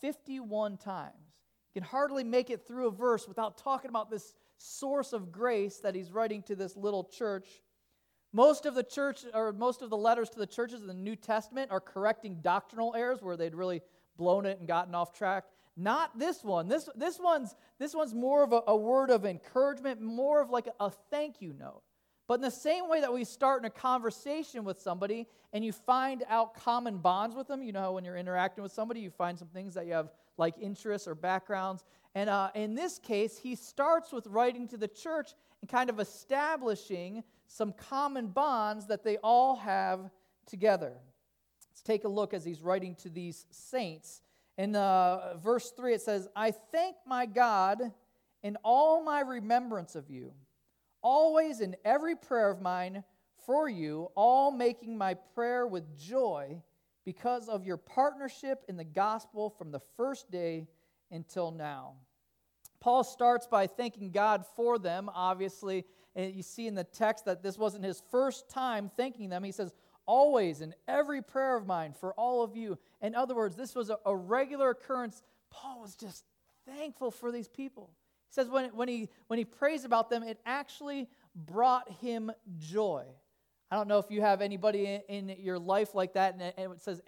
51 0.02 0.78
times. 0.78 1.29
You 1.74 1.82
can 1.82 1.90
hardly 1.90 2.24
make 2.24 2.50
it 2.50 2.68
through 2.68 2.88
a 2.88 2.92
verse 2.92 3.28
without 3.28 3.58
talking 3.58 3.90
about 3.90 4.10
this 4.10 4.34
source 4.58 5.14
of 5.14 5.32
grace 5.32 5.78
that 5.80 5.96
he's 5.96 6.12
writing 6.12 6.42
to 6.44 6.56
this 6.56 6.76
little 6.76 7.04
church. 7.04 7.48
Most 8.34 8.66
of 8.66 8.76
the 8.76 8.84
church, 8.84 9.26
or 9.34 9.54
most 9.54 9.82
of 9.82 9.90
the 9.90 9.98
letters 9.98 10.30
to 10.32 10.40
the 10.40 10.48
churches 10.48 10.82
in 10.82 10.88
the 10.88 10.94
New 10.94 11.16
Testament 11.16 11.72
are 11.72 11.80
correcting 11.80 12.40
doctrinal 12.42 12.94
errors 12.96 13.22
where 13.22 13.38
they'd 13.38 13.56
really 13.56 13.82
blown 14.18 14.46
it 14.46 14.60
and 14.60 14.68
gotten 14.68 14.94
off 14.94 15.14
track. 15.14 15.46
Not 15.78 16.18
this 16.18 16.44
one. 16.44 16.68
This, 16.68 16.90
this, 16.96 17.20
one's, 17.20 17.56
this 17.80 17.96
one's 17.96 18.14
more 18.14 18.44
of 18.44 18.52
a, 18.52 18.62
a 18.68 18.76
word 18.76 19.10
of 19.10 19.26
encouragement, 19.26 20.02
more 20.02 20.42
of 20.42 20.50
like 20.50 20.68
a, 20.68 20.86
a 20.86 20.92
thank 21.10 21.42
you 21.42 21.54
note. 21.58 21.82
But 22.28 22.36
in 22.36 22.42
the 22.42 22.52
same 22.52 22.88
way 22.90 23.02
that 23.02 23.12
we 23.12 23.24
start 23.24 23.62
in 23.62 23.66
a 23.66 23.72
conversation 23.72 24.64
with 24.64 24.80
somebody 24.80 25.26
and 25.52 25.66
you 25.66 25.72
find 25.72 26.24
out 26.30 26.54
common 26.54 26.98
bonds 26.98 27.36
with 27.36 27.48
them, 27.48 27.64
you 27.64 27.72
know, 27.72 27.94
when 27.94 28.04
you're 28.04 28.18
interacting 28.18 28.62
with 28.62 28.72
somebody, 28.72 29.00
you 29.00 29.10
find 29.10 29.40
some 29.40 29.48
things 29.48 29.74
that 29.74 29.88
you 29.88 29.94
have 29.94 30.12
like 30.40 30.56
interests 30.60 31.08
or 31.08 31.16
backgrounds. 31.16 31.84
And 32.16 32.30
uh, 32.30 32.50
in 32.56 32.74
this 32.74 32.98
case, 32.98 33.38
he 33.38 33.56
starts 33.56 34.12
with 34.12 34.26
writing 34.28 34.68
to 34.70 34.78
the 34.78 34.88
church 34.88 35.32
and 35.62 35.70
kind 35.70 35.90
of 35.90 36.00
establishing 36.00 37.24
some 37.48 37.74
common 37.74 38.28
bonds 38.28 38.88
that 38.88 39.04
they 39.04 39.18
all 39.18 39.56
have 39.58 40.10
together. 40.48 40.94
Let's 41.70 41.82
take 41.84 42.06
a 42.06 42.10
look 42.10 42.34
as 42.34 42.44
he's 42.44 42.62
writing 42.62 42.96
to 42.96 43.10
these 43.10 43.46
saints. 43.52 44.22
In 44.58 44.76
uh, 44.76 45.38
verse 45.38 45.72
3, 45.72 45.94
it 45.94 46.02
says, 46.02 46.28
I 46.36 46.52
thank 46.52 46.96
my 47.06 47.26
God 47.26 47.80
in 48.42 48.58
all 48.64 49.04
my 49.04 49.22
remembrance 49.22 49.96
of 49.96 50.10
you 50.10 50.34
always 51.02 51.62
in 51.62 51.76
every 51.86 52.16
prayer 52.16 52.50
of 52.50 52.62
mine 52.62 53.04
for 53.46 53.70
you, 53.70 54.10
all 54.16 54.52
making 54.52 54.98
my 54.98 55.14
prayer 55.14 55.66
with 55.66 55.98
joy 55.98 56.62
because 57.10 57.50
of 57.50 57.66
your 57.66 57.78
partnership 57.78 58.64
in 58.68 58.78
the 58.78 58.84
gospel 58.84 59.50
from 59.50 59.72
the 59.72 59.80
first 59.98 60.30
day 60.30 60.68
until 61.10 61.50
now. 61.50 61.94
Paul 62.80 63.04
starts 63.04 63.48
by 63.48 63.66
thanking 63.66 64.12
God 64.12 64.46
for 64.56 64.78
them, 64.78 65.10
obviously. 65.12 65.86
And 66.16 66.36
you 66.36 66.44
see 66.44 66.68
in 66.68 66.76
the 66.76 66.84
text 66.84 67.26
that 67.26 67.42
this 67.42 67.58
wasn't 67.58 67.84
his 67.84 68.04
first 68.12 68.48
time 68.48 68.92
thanking 68.96 69.30
them. 69.30 69.44
He 69.44 69.52
says, 69.52 69.74
Always 70.06 70.62
in 70.62 70.76
every 70.88 71.24
prayer 71.24 71.58
of 71.58 71.66
mine 71.66 71.96
for 72.00 72.14
all 72.14 72.44
of 72.44 72.56
you. 72.56 72.78
In 73.02 73.16
other 73.16 73.34
words, 73.34 73.56
this 73.56 73.74
was 73.74 73.90
a, 73.90 73.98
a 74.06 74.16
regular 74.16 74.70
occurrence. 74.70 75.24
Paul 75.50 75.82
was 75.82 75.96
just 75.96 76.24
thankful 76.68 77.10
for 77.10 77.32
these 77.32 77.48
people. 77.48 77.90
He 78.28 78.34
says 78.36 78.50
when, 78.50 78.70
when, 78.76 78.88
he, 78.88 79.10
when 79.26 79.40
he 79.40 79.46
prays 79.46 79.84
about 79.84 80.12
them, 80.12 80.22
it 80.22 80.40
actually 80.46 81.10
brought 81.34 81.90
him 81.90 82.32
joy. 82.60 83.06
I 83.72 83.76
don't 83.76 83.88
know 83.88 84.00
if 84.00 84.10
you 84.10 84.22
have 84.22 84.42
anybody 84.42 85.02
in, 85.08 85.36
your 85.40 85.60
life 85.60 85.94
like 85.94 86.14
that, 86.14 86.34
and 86.34 86.72
it 86.74 86.82
says 86.82 87.02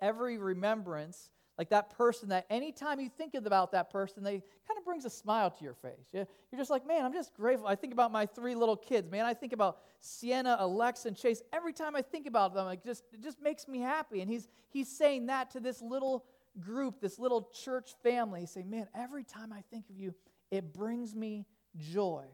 every 0.00 0.38
remembrance, 0.38 1.28
like 1.58 1.70
that 1.70 1.96
person 1.96 2.28
that 2.28 2.46
anytime 2.50 3.00
you 3.00 3.08
think 3.08 3.34
about 3.34 3.72
that 3.72 3.90
person, 3.90 4.22
they 4.22 4.32
kind 4.32 4.78
of 4.78 4.84
brings 4.84 5.04
a 5.04 5.10
smile 5.10 5.50
to 5.50 5.64
your 5.64 5.74
face. 5.74 6.06
You're 6.12 6.26
just 6.56 6.70
like, 6.70 6.86
man, 6.86 7.04
I'm 7.04 7.12
just 7.12 7.34
grateful. 7.34 7.66
I 7.66 7.74
think 7.74 7.92
about 7.92 8.12
my 8.12 8.26
three 8.26 8.54
little 8.54 8.76
kids, 8.76 9.10
man. 9.10 9.24
I 9.24 9.34
think 9.34 9.52
about 9.52 9.78
Sienna, 10.00 10.56
Alex, 10.60 11.04
and 11.04 11.16
Chase. 11.16 11.42
Every 11.52 11.72
time 11.72 11.96
I 11.96 12.02
think 12.02 12.26
about 12.26 12.54
them, 12.54 12.68
it 12.68 12.84
just, 12.84 13.04
it 13.12 13.20
just 13.20 13.42
makes 13.42 13.66
me 13.66 13.80
happy. 13.80 14.20
And 14.20 14.30
he's, 14.30 14.48
he's 14.70 14.88
saying 14.88 15.26
that 15.26 15.50
to 15.52 15.60
this 15.60 15.82
little 15.82 16.24
group, 16.60 17.00
this 17.00 17.18
little 17.18 17.48
church 17.52 17.94
family. 18.04 18.40
He's 18.40 18.50
saying, 18.50 18.70
man, 18.70 18.86
every 18.94 19.24
time 19.24 19.52
I 19.52 19.62
think 19.70 19.90
of 19.90 19.98
you, 19.98 20.14
it 20.50 20.72
brings 20.72 21.14
me 21.14 21.46
joy. 21.76 22.24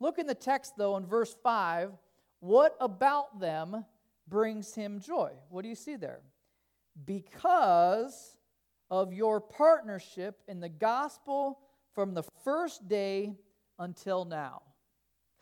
Look 0.00 0.18
in 0.18 0.26
the 0.26 0.34
text, 0.34 0.74
though, 0.76 0.96
in 0.96 1.06
verse 1.06 1.34
5 1.42 1.90
what 2.44 2.76
about 2.78 3.40
them 3.40 3.86
brings 4.28 4.74
him 4.74 5.00
joy? 5.00 5.32
What 5.48 5.62
do 5.62 5.68
you 5.70 5.74
see 5.74 5.96
there? 5.96 6.20
Because 7.06 8.36
of 8.90 9.14
your 9.14 9.40
partnership 9.40 10.42
in 10.46 10.60
the 10.60 10.68
gospel 10.68 11.58
from 11.94 12.12
the 12.12 12.22
first 12.44 12.86
day 12.86 13.34
until 13.78 14.26
now. 14.26 14.60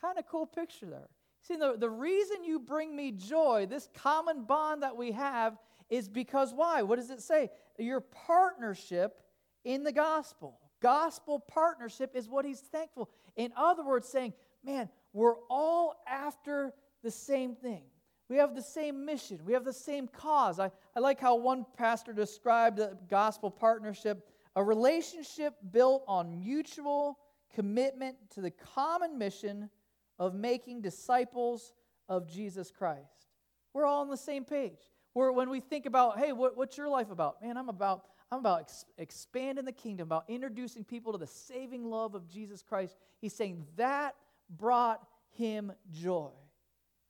Kind 0.01 0.17
of 0.17 0.29
cool 0.29 0.47
picture 0.47 0.87
there. 0.87 1.09
See, 1.41 1.57
the, 1.57 1.75
the 1.77 1.91
reason 1.91 2.45
you 2.45 2.61
bring 2.61 2.95
me 2.95 3.11
joy, 3.11 3.67
this 3.69 3.89
common 3.95 4.45
bond 4.45 4.85
that 4.85 4.97
we 4.97 5.11
have, 5.11 5.59
is 5.91 6.09
because 6.09 6.55
why? 6.55 6.83
What 6.83 7.01
does 7.01 7.11
it 7.11 7.21
say? 7.21 7.51
Your 7.79 8.01
partnership 8.01 9.21
in 9.65 9.83
the 9.83 9.93
gospel. 9.93 10.61
Gospel 10.81 11.41
partnership 11.41 12.15
is 12.15 12.29
what 12.29 12.45
he's 12.45 12.61
thankful. 12.61 13.11
In 13.35 13.53
other 13.57 13.85
words, 13.85 14.09
saying, 14.09 14.35
man, 14.65 14.89
we're 15.13 15.35
all 15.51 15.97
after 16.09 16.73
the 17.03 17.11
same 17.11 17.55
thing. 17.55 17.83
We 18.29 18.37
have 18.39 18.55
the 18.55 18.63
same 18.63 19.05
mission. 19.05 19.41
We 19.45 19.53
have 19.53 19.65
the 19.65 19.73
same 19.73 20.09
cause. 20.09 20.59
I, 20.59 20.71
I 20.97 21.01
like 21.01 21.21
how 21.21 21.37
one 21.37 21.67
pastor 21.77 22.13
described 22.13 22.79
the 22.79 22.97
gospel 23.09 23.51
partnership 23.51 24.27
a 24.55 24.63
relationship 24.63 25.55
built 25.71 26.05
on 26.07 26.39
mutual 26.41 27.19
commitment 27.55 28.17
to 28.31 28.41
the 28.41 28.51
common 28.51 29.19
mission 29.19 29.71
of 30.19 30.35
making 30.35 30.83
disciples 30.83 31.73
of 32.09 32.31
Jesus 32.31 32.71
Christ. 32.71 33.29
We're 33.73 33.87
all 33.87 34.03
on 34.03 34.11
the 34.11 34.17
same 34.17 34.45
page. 34.45 34.79
Where 35.15 35.33
when 35.33 35.51
we 35.51 35.61
think 35.61 35.87
about, 35.87 36.19
hey, 36.19 36.33
what, 36.33 36.57
what's 36.57 36.77
your 36.77 36.89
life 36.89 37.11
about? 37.11 37.43
Man, 37.43 37.57
I'm 37.57 37.69
about 37.69 38.05
I'm 38.31 38.39
about 38.39 38.61
ex- 38.61 38.87
expanding 38.97 39.67
the 39.67 39.73
kingdom, 39.73 40.09
about 40.09 40.25
introducing 40.27 40.85
people 40.85 41.13
to 41.13 41.19
the 41.19 41.27
saving 41.27 41.85
love 41.85 42.15
of 42.15 42.27
Jesus 42.29 42.63
Christ. 42.63 42.97
He's 43.21 43.35
saying 43.35 43.67
that 43.77 44.15
brought 44.49 45.07
him 45.33 45.71
joy. 45.91 46.31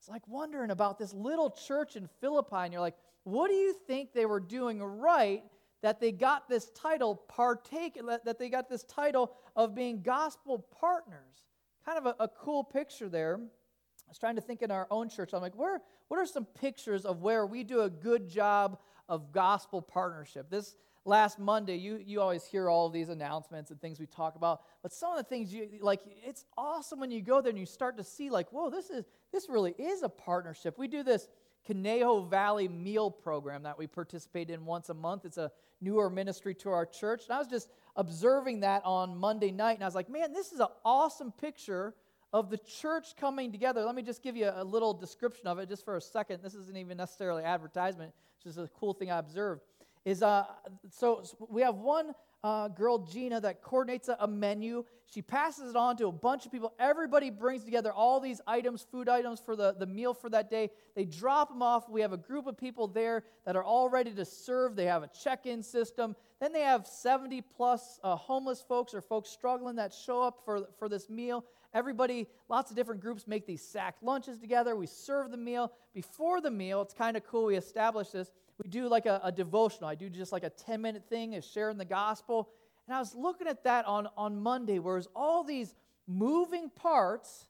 It's 0.02 0.08
like 0.08 0.26
wondering 0.26 0.72
about 0.72 0.98
this 0.98 1.14
little 1.14 1.48
church 1.48 1.94
in 1.94 2.08
Philippi, 2.20 2.56
and 2.56 2.72
you're 2.72 2.82
like, 2.82 2.96
what 3.22 3.46
do 3.46 3.54
you 3.54 3.72
think 3.86 4.12
they 4.12 4.26
were 4.26 4.40
doing 4.40 4.82
right 4.82 5.44
that 5.80 6.00
they 6.00 6.10
got 6.10 6.48
this 6.48 6.70
title, 6.70 7.14
partake, 7.28 8.00
that 8.24 8.36
they 8.36 8.48
got 8.48 8.68
this 8.68 8.82
title 8.82 9.32
of 9.54 9.76
being 9.76 10.02
gospel 10.02 10.66
partners? 10.80 11.46
Kind 11.86 11.98
of 11.98 12.06
a, 12.06 12.16
a 12.18 12.26
cool 12.26 12.64
picture 12.64 13.08
there. 13.08 13.36
I 13.36 14.08
was 14.08 14.18
trying 14.18 14.34
to 14.34 14.40
think 14.40 14.62
in 14.62 14.72
our 14.72 14.88
own 14.90 15.08
church. 15.08 15.34
I'm 15.34 15.40
like, 15.40 15.54
where, 15.54 15.80
what 16.08 16.18
are 16.18 16.26
some 16.26 16.46
pictures 16.46 17.04
of 17.04 17.22
where 17.22 17.46
we 17.46 17.62
do 17.62 17.82
a 17.82 17.88
good 17.88 18.28
job 18.28 18.80
of 19.08 19.30
gospel 19.30 19.80
partnership? 19.80 20.50
This 20.50 20.74
last 21.04 21.38
Monday, 21.38 21.76
you, 21.76 22.02
you 22.04 22.20
always 22.20 22.44
hear 22.44 22.68
all 22.68 22.88
of 22.88 22.92
these 22.92 23.08
announcements 23.08 23.70
and 23.70 23.80
things 23.80 24.00
we 24.00 24.06
talk 24.06 24.34
about. 24.34 24.62
But 24.82 24.92
some 24.92 25.12
of 25.12 25.18
the 25.18 25.28
things 25.28 25.54
you 25.54 25.68
like, 25.80 26.00
it's 26.26 26.44
awesome 26.58 26.98
when 26.98 27.12
you 27.12 27.22
go 27.22 27.40
there 27.40 27.50
and 27.50 27.58
you 27.58 27.66
start 27.66 27.96
to 27.98 28.04
see, 28.04 28.30
like, 28.30 28.52
whoa, 28.52 28.68
this 28.68 28.90
is 28.90 29.04
this 29.32 29.48
really 29.48 29.72
is 29.72 30.02
a 30.02 30.08
partnership. 30.08 30.78
We 30.78 30.88
do 30.88 31.02
this 31.02 31.28
Conejo 31.66 32.22
Valley 32.22 32.68
meal 32.68 33.10
program 33.10 33.62
that 33.62 33.78
we 33.78 33.86
participate 33.86 34.50
in 34.50 34.64
once 34.64 34.88
a 34.88 34.94
month. 34.94 35.24
It's 35.24 35.38
a 35.38 35.50
newer 35.80 36.10
ministry 36.10 36.54
to 36.56 36.70
our 36.70 36.86
church. 36.86 37.24
And 37.24 37.34
I 37.34 37.38
was 37.38 37.48
just 37.48 37.68
observing 37.96 38.60
that 38.60 38.82
on 38.84 39.16
Monday 39.16 39.50
night, 39.50 39.74
and 39.74 39.82
I 39.82 39.86
was 39.86 39.94
like, 39.94 40.10
man, 40.10 40.32
this 40.32 40.52
is 40.52 40.60
an 40.60 40.68
awesome 40.84 41.32
picture 41.32 41.94
of 42.32 42.50
the 42.50 42.58
church 42.58 43.16
coming 43.16 43.52
together. 43.52 43.84
Let 43.84 43.94
me 43.94 44.02
just 44.02 44.22
give 44.22 44.36
you 44.36 44.50
a 44.54 44.64
little 44.64 44.94
description 44.94 45.46
of 45.46 45.58
it 45.58 45.68
just 45.68 45.84
for 45.84 45.96
a 45.96 46.00
second. 46.00 46.42
This 46.42 46.54
isn't 46.54 46.76
even 46.76 46.96
necessarily 46.96 47.44
advertisement, 47.44 48.12
it's 48.36 48.56
just 48.56 48.58
a 48.58 48.70
cool 48.78 48.94
thing 48.94 49.10
I 49.10 49.18
observed 49.18 49.62
is 50.04 50.22
uh, 50.22 50.44
so, 50.90 51.20
so 51.22 51.46
we 51.48 51.62
have 51.62 51.76
one 51.76 52.14
uh, 52.44 52.68
girl, 52.68 52.98
Gina, 52.98 53.40
that 53.40 53.62
coordinates 53.62 54.08
a, 54.08 54.16
a, 54.20 54.26
menu. 54.26 54.84
She 55.06 55.22
passes 55.22 55.70
it 55.70 55.76
on 55.76 55.96
to 55.98 56.08
a 56.08 56.12
bunch 56.12 56.44
of 56.44 56.50
people. 56.50 56.72
Everybody 56.78 57.30
brings 57.30 57.64
together 57.64 57.92
all 57.92 58.18
these 58.18 58.40
items, 58.46 58.84
food 58.90 59.08
items 59.08 59.38
for 59.38 59.54
the, 59.54 59.74
the 59.78 59.86
meal 59.86 60.12
for 60.12 60.28
that 60.30 60.50
day. 60.50 60.70
They 60.96 61.04
drop 61.04 61.50
them 61.50 61.62
off. 61.62 61.88
We 61.88 62.00
have 62.00 62.12
a 62.12 62.16
group 62.16 62.46
of 62.46 62.56
people 62.56 62.88
there 62.88 63.22
that 63.46 63.54
are 63.54 63.62
all 63.62 63.88
ready 63.88 64.10
to 64.12 64.24
serve. 64.24 64.74
They 64.74 64.86
have 64.86 65.04
a 65.04 65.10
check 65.22 65.46
in 65.46 65.62
system. 65.62 66.16
Then 66.40 66.52
they 66.52 66.62
have 66.62 66.86
70 66.86 67.42
plus 67.42 68.00
uh, 68.02 68.16
homeless 68.16 68.60
folks 68.60 68.92
or 68.92 69.00
folks 69.00 69.30
struggling 69.30 69.76
that 69.76 69.94
show 69.94 70.20
up 70.20 70.40
for, 70.44 70.66
for 70.78 70.88
this 70.88 71.08
meal. 71.08 71.44
Everybody, 71.74 72.28
lots 72.48 72.70
of 72.70 72.76
different 72.76 73.00
groups 73.00 73.26
make 73.26 73.46
these 73.46 73.62
sack 73.62 73.96
lunches 74.02 74.38
together. 74.38 74.76
We 74.76 74.86
serve 74.86 75.30
the 75.30 75.36
meal. 75.38 75.72
Before 75.94 76.40
the 76.40 76.50
meal, 76.50 76.82
it's 76.82 76.94
kind 76.94 77.16
of 77.16 77.24
cool. 77.26 77.46
We 77.46 77.56
establish 77.56 78.10
this 78.10 78.30
we 78.62 78.70
do 78.70 78.88
like 78.88 79.06
a, 79.06 79.20
a 79.24 79.32
devotional. 79.32 79.88
I 79.88 79.94
do 79.94 80.08
just 80.08 80.32
like 80.32 80.44
a 80.44 80.50
10 80.50 80.80
minute 80.80 81.04
thing 81.08 81.32
is 81.32 81.44
sharing 81.44 81.78
the 81.78 81.84
gospel. 81.84 82.50
And 82.86 82.94
I 82.94 82.98
was 82.98 83.14
looking 83.14 83.46
at 83.46 83.64
that 83.64 83.86
on, 83.86 84.08
on 84.16 84.40
Monday, 84.40 84.78
where 84.78 84.98
it's 84.98 85.08
all 85.14 85.44
these 85.44 85.74
moving 86.06 86.70
parts 86.70 87.48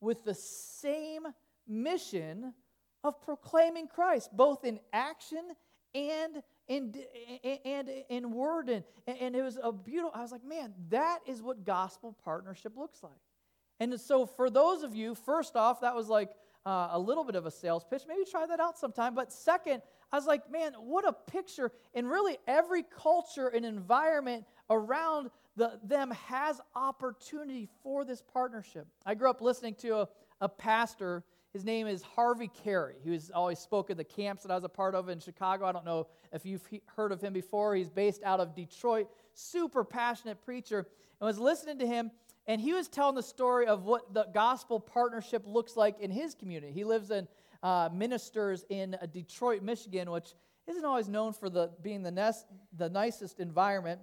with 0.00 0.24
the 0.24 0.34
same 0.34 1.26
mission 1.66 2.52
of 3.02 3.20
proclaiming 3.22 3.88
Christ, 3.88 4.30
both 4.32 4.64
in 4.64 4.78
action 4.92 5.42
and 5.94 6.42
in, 6.68 6.94
and 7.64 7.90
in 8.08 8.32
word. 8.32 8.68
And, 8.68 8.84
and 9.06 9.36
it 9.36 9.42
was 9.42 9.58
a 9.62 9.72
beautiful, 9.72 10.12
I 10.14 10.22
was 10.22 10.32
like, 10.32 10.44
man, 10.44 10.74
that 10.90 11.20
is 11.26 11.42
what 11.42 11.64
gospel 11.64 12.16
partnership 12.24 12.76
looks 12.76 13.02
like. 13.02 13.12
And 13.80 14.00
so 14.00 14.26
for 14.26 14.50
those 14.50 14.82
of 14.82 14.94
you, 14.94 15.14
first 15.14 15.56
off, 15.56 15.80
that 15.80 15.94
was 15.94 16.08
like 16.08 16.30
uh, 16.66 16.88
a 16.92 16.98
little 16.98 17.24
bit 17.24 17.34
of 17.34 17.46
a 17.46 17.50
sales 17.50 17.84
pitch. 17.88 18.02
Maybe 18.08 18.24
try 18.30 18.46
that 18.46 18.60
out 18.60 18.78
sometime. 18.78 19.14
But 19.14 19.32
second, 19.32 19.82
I 20.12 20.16
was 20.16 20.26
like, 20.26 20.50
man, 20.50 20.74
what 20.74 21.06
a 21.06 21.12
picture. 21.12 21.72
And 21.92 22.08
really, 22.08 22.38
every 22.46 22.84
culture 22.84 23.48
and 23.48 23.64
environment 23.64 24.44
around 24.70 25.30
the, 25.56 25.78
them 25.82 26.10
has 26.28 26.60
opportunity 26.74 27.68
for 27.82 28.04
this 28.04 28.22
partnership. 28.22 28.86
I 29.04 29.14
grew 29.14 29.28
up 29.28 29.40
listening 29.40 29.74
to 29.76 30.00
a, 30.00 30.08
a 30.40 30.48
pastor. 30.48 31.24
His 31.52 31.64
name 31.64 31.86
is 31.86 32.02
Harvey 32.02 32.48
Carey. 32.48 32.96
He 33.04 33.10
was 33.10 33.30
always 33.32 33.58
spoke 33.58 33.90
at 33.90 33.96
the 33.96 34.04
camps 34.04 34.42
that 34.42 34.50
I 34.50 34.54
was 34.54 34.64
a 34.64 34.68
part 34.68 34.94
of 34.94 35.08
in 35.08 35.20
Chicago. 35.20 35.66
I 35.66 35.72
don't 35.72 35.84
know 35.84 36.08
if 36.32 36.44
you've 36.44 36.66
heard 36.96 37.12
of 37.12 37.20
him 37.20 37.32
before. 37.32 37.74
He's 37.74 37.88
based 37.88 38.22
out 38.24 38.40
of 38.40 38.54
Detroit. 38.54 39.08
Super 39.34 39.84
passionate 39.84 40.42
preacher. 40.44 40.86
And 41.20 41.26
was 41.26 41.38
listening 41.38 41.78
to 41.78 41.86
him, 41.86 42.10
and 42.46 42.60
he 42.60 42.72
was 42.72 42.88
telling 42.88 43.14
the 43.14 43.22
story 43.22 43.66
of 43.66 43.84
what 43.84 44.12
the 44.12 44.26
gospel 44.34 44.78
partnership 44.78 45.42
looks 45.46 45.76
like 45.76 45.98
in 46.00 46.10
his 46.10 46.34
community. 46.34 46.72
He 46.72 46.84
lives 46.84 47.10
in 47.10 47.26
uh, 47.62 47.88
ministers 47.92 48.64
in 48.68 48.94
uh, 48.94 49.06
Detroit, 49.06 49.62
Michigan, 49.62 50.10
which 50.10 50.34
isn't 50.66 50.84
always 50.84 51.08
known 51.08 51.32
for 51.32 51.48
the, 51.48 51.70
being 51.82 52.02
the, 52.02 52.10
nest, 52.10 52.46
the 52.76 52.90
nicest 52.90 53.40
environment. 53.40 54.00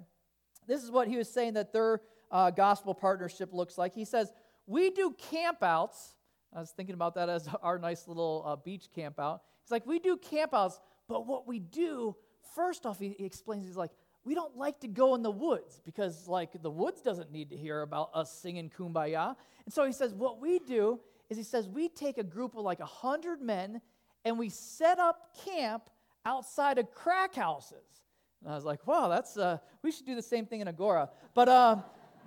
This 0.67 0.83
is 0.83 0.91
what 0.91 1.07
he 1.07 1.17
was 1.17 1.29
saying 1.29 1.53
that 1.53 1.71
their 1.71 2.01
uh, 2.31 2.49
gospel 2.49 2.95
partnership 2.95 3.53
looks 3.53 3.77
like. 3.77 3.93
He 3.93 4.05
says, 4.05 4.33
We 4.65 4.89
do 4.89 5.15
campouts. 5.31 6.15
I 6.53 6.59
was 6.59 6.71
thinking 6.71 6.95
about 6.95 7.15
that 7.15 7.29
as 7.29 7.47
our 7.61 7.77
nice 7.77 8.07
little 8.07 8.43
uh, 8.45 8.55
beach 8.55 8.89
campout. 8.95 9.41
He's 9.63 9.71
like, 9.71 9.85
We 9.85 9.99
do 9.99 10.17
campouts, 10.17 10.79
but 11.07 11.27
what 11.27 11.47
we 11.47 11.59
do, 11.59 12.15
first 12.55 12.85
off, 12.85 12.99
he, 12.99 13.15
he 13.17 13.25
explains, 13.25 13.65
he's 13.65 13.77
like, 13.77 13.91
we 14.23 14.35
don't 14.35 14.55
like 14.57 14.79
to 14.79 14.87
go 14.87 15.15
in 15.15 15.23
the 15.23 15.31
woods 15.31 15.81
because 15.85 16.27
like 16.27 16.61
the 16.61 16.71
woods 16.71 17.01
doesn't 17.01 17.31
need 17.31 17.49
to 17.49 17.57
hear 17.57 17.81
about 17.81 18.09
us 18.13 18.31
singing 18.31 18.69
kumbaya 18.69 19.35
and 19.65 19.73
so 19.73 19.85
he 19.85 19.91
says 19.91 20.13
what 20.13 20.39
we 20.41 20.59
do 20.59 20.99
is 21.29 21.37
he 21.37 21.43
says 21.43 21.67
we 21.67 21.87
take 21.87 22.17
a 22.17 22.23
group 22.23 22.55
of 22.55 22.63
like 22.63 22.79
100 22.79 23.41
men 23.41 23.81
and 24.25 24.37
we 24.37 24.49
set 24.49 24.99
up 24.99 25.35
camp 25.45 25.89
outside 26.25 26.77
of 26.77 26.91
crack 26.93 27.35
houses. 27.35 27.85
And 28.41 28.51
I 28.51 28.55
was 28.55 28.65
like, 28.65 28.85
wow, 28.87 29.07
that's, 29.07 29.37
uh, 29.37 29.57
we 29.83 29.91
should 29.91 30.05
do 30.05 30.15
the 30.15 30.21
same 30.21 30.45
thing 30.45 30.61
in 30.61 30.67
agora 30.67 31.09
But, 31.33 31.49
uh, 31.49 31.77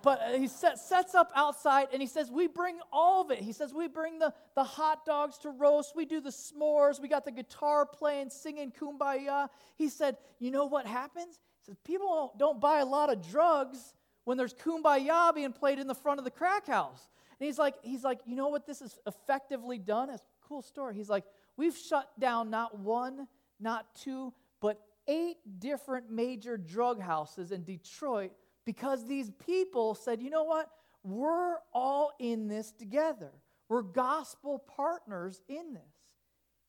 but 0.03 0.21
he 0.37 0.49
set, 0.49 0.79
sets 0.79 1.15
up 1.15 1.33
outside 1.35 1.89
and 1.93 2.01
he 2.01 2.07
says, 2.07 2.31
we 2.31 2.47
bring 2.47 2.79
all 2.93 3.23
of 3.23 3.31
it. 3.31 3.41
He 3.41 3.53
says, 3.53 3.73
we 3.73 3.89
bring 3.89 4.19
the, 4.19 4.33
the 4.55 4.65
hot 4.65 5.05
dogs 5.05 5.39
to 5.39 5.51
roast. 5.51 5.97
We 5.97 6.05
do 6.05 6.21
the 6.21 6.31
s'mores. 6.31 7.01
We 7.01 7.09
got 7.09 7.25
the 7.25 7.33
guitar 7.33 7.87
playing, 7.87 8.31
singing 8.31 8.73
kumbaya. 8.73 9.49
He 9.77 9.89
said, 9.89 10.17
you 10.39 10.51
know 10.51 10.67
what 10.67 10.87
happens? 10.87 11.41
Says, 11.65 11.77
people 11.85 12.33
don't 12.39 12.61
buy 12.61 12.81
a 12.81 12.85
lot 12.85 13.11
of 13.11 13.27
drugs 13.27 13.95
when 14.25 14.37
there's 14.37 14.55
kumbaya 14.55 15.35
being 15.35 15.53
played 15.53 15.79
in 15.79 15.87
the 15.87 15.95
front 15.95 16.19
of 16.19 16.25
the 16.25 16.31
crack 16.31 16.67
house. 16.67 17.09
And 17.39 17.47
he's 17.47 17.59
like, 17.59 17.75
he's 17.83 18.05
like, 18.05 18.21
you 18.27 18.37
know 18.37 18.49
what 18.49 18.67
this 18.67 18.81
is 18.81 18.99
effectively 19.07 19.79
done? 19.79 20.11
It's 20.11 20.23
a 20.23 20.49
cool 20.49 20.63
story. 20.63 20.95
He's 20.95 21.09
like, 21.09 21.25
we've 21.57 21.77
shut 21.77 22.09
down 22.19 22.51
not 22.51 22.79
one, 22.79 23.27
not 23.61 23.95
two, 23.95 24.33
but 24.61 24.81
eight 25.09 25.37
different 25.59 26.11
major 26.11 26.57
drug 26.57 27.01
houses 27.01 27.51
in 27.51 27.65
Detroit 27.65 28.33
because 28.65 29.07
these 29.07 29.31
people 29.45 29.95
said, 29.95 30.23
you 30.23 30.31
know 30.31 30.45
what? 30.45 30.71
We're 31.03 31.57
all 31.73 32.13
in 32.19 32.49
this 32.49 32.73
together. 32.73 33.31
We're 33.69 33.83
gospel 33.83 34.59
partners 34.59 35.43
in 35.49 35.75
this. 35.75 35.83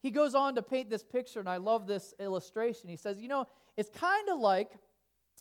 He 0.02 0.12
goes 0.12 0.36
on 0.36 0.56
to 0.56 0.62
paint 0.62 0.90
this 0.90 1.04
picture, 1.04 1.40
and 1.40 1.50
I 1.50 1.58
love 1.58 1.88
this 1.88 2.14
illustration. 2.20 2.90
He 2.90 2.96
says, 2.96 3.20
You 3.20 3.28
know, 3.28 3.48
it's 3.75 3.90
kind 3.90 4.30
of 4.30 4.40
like, 4.40 4.72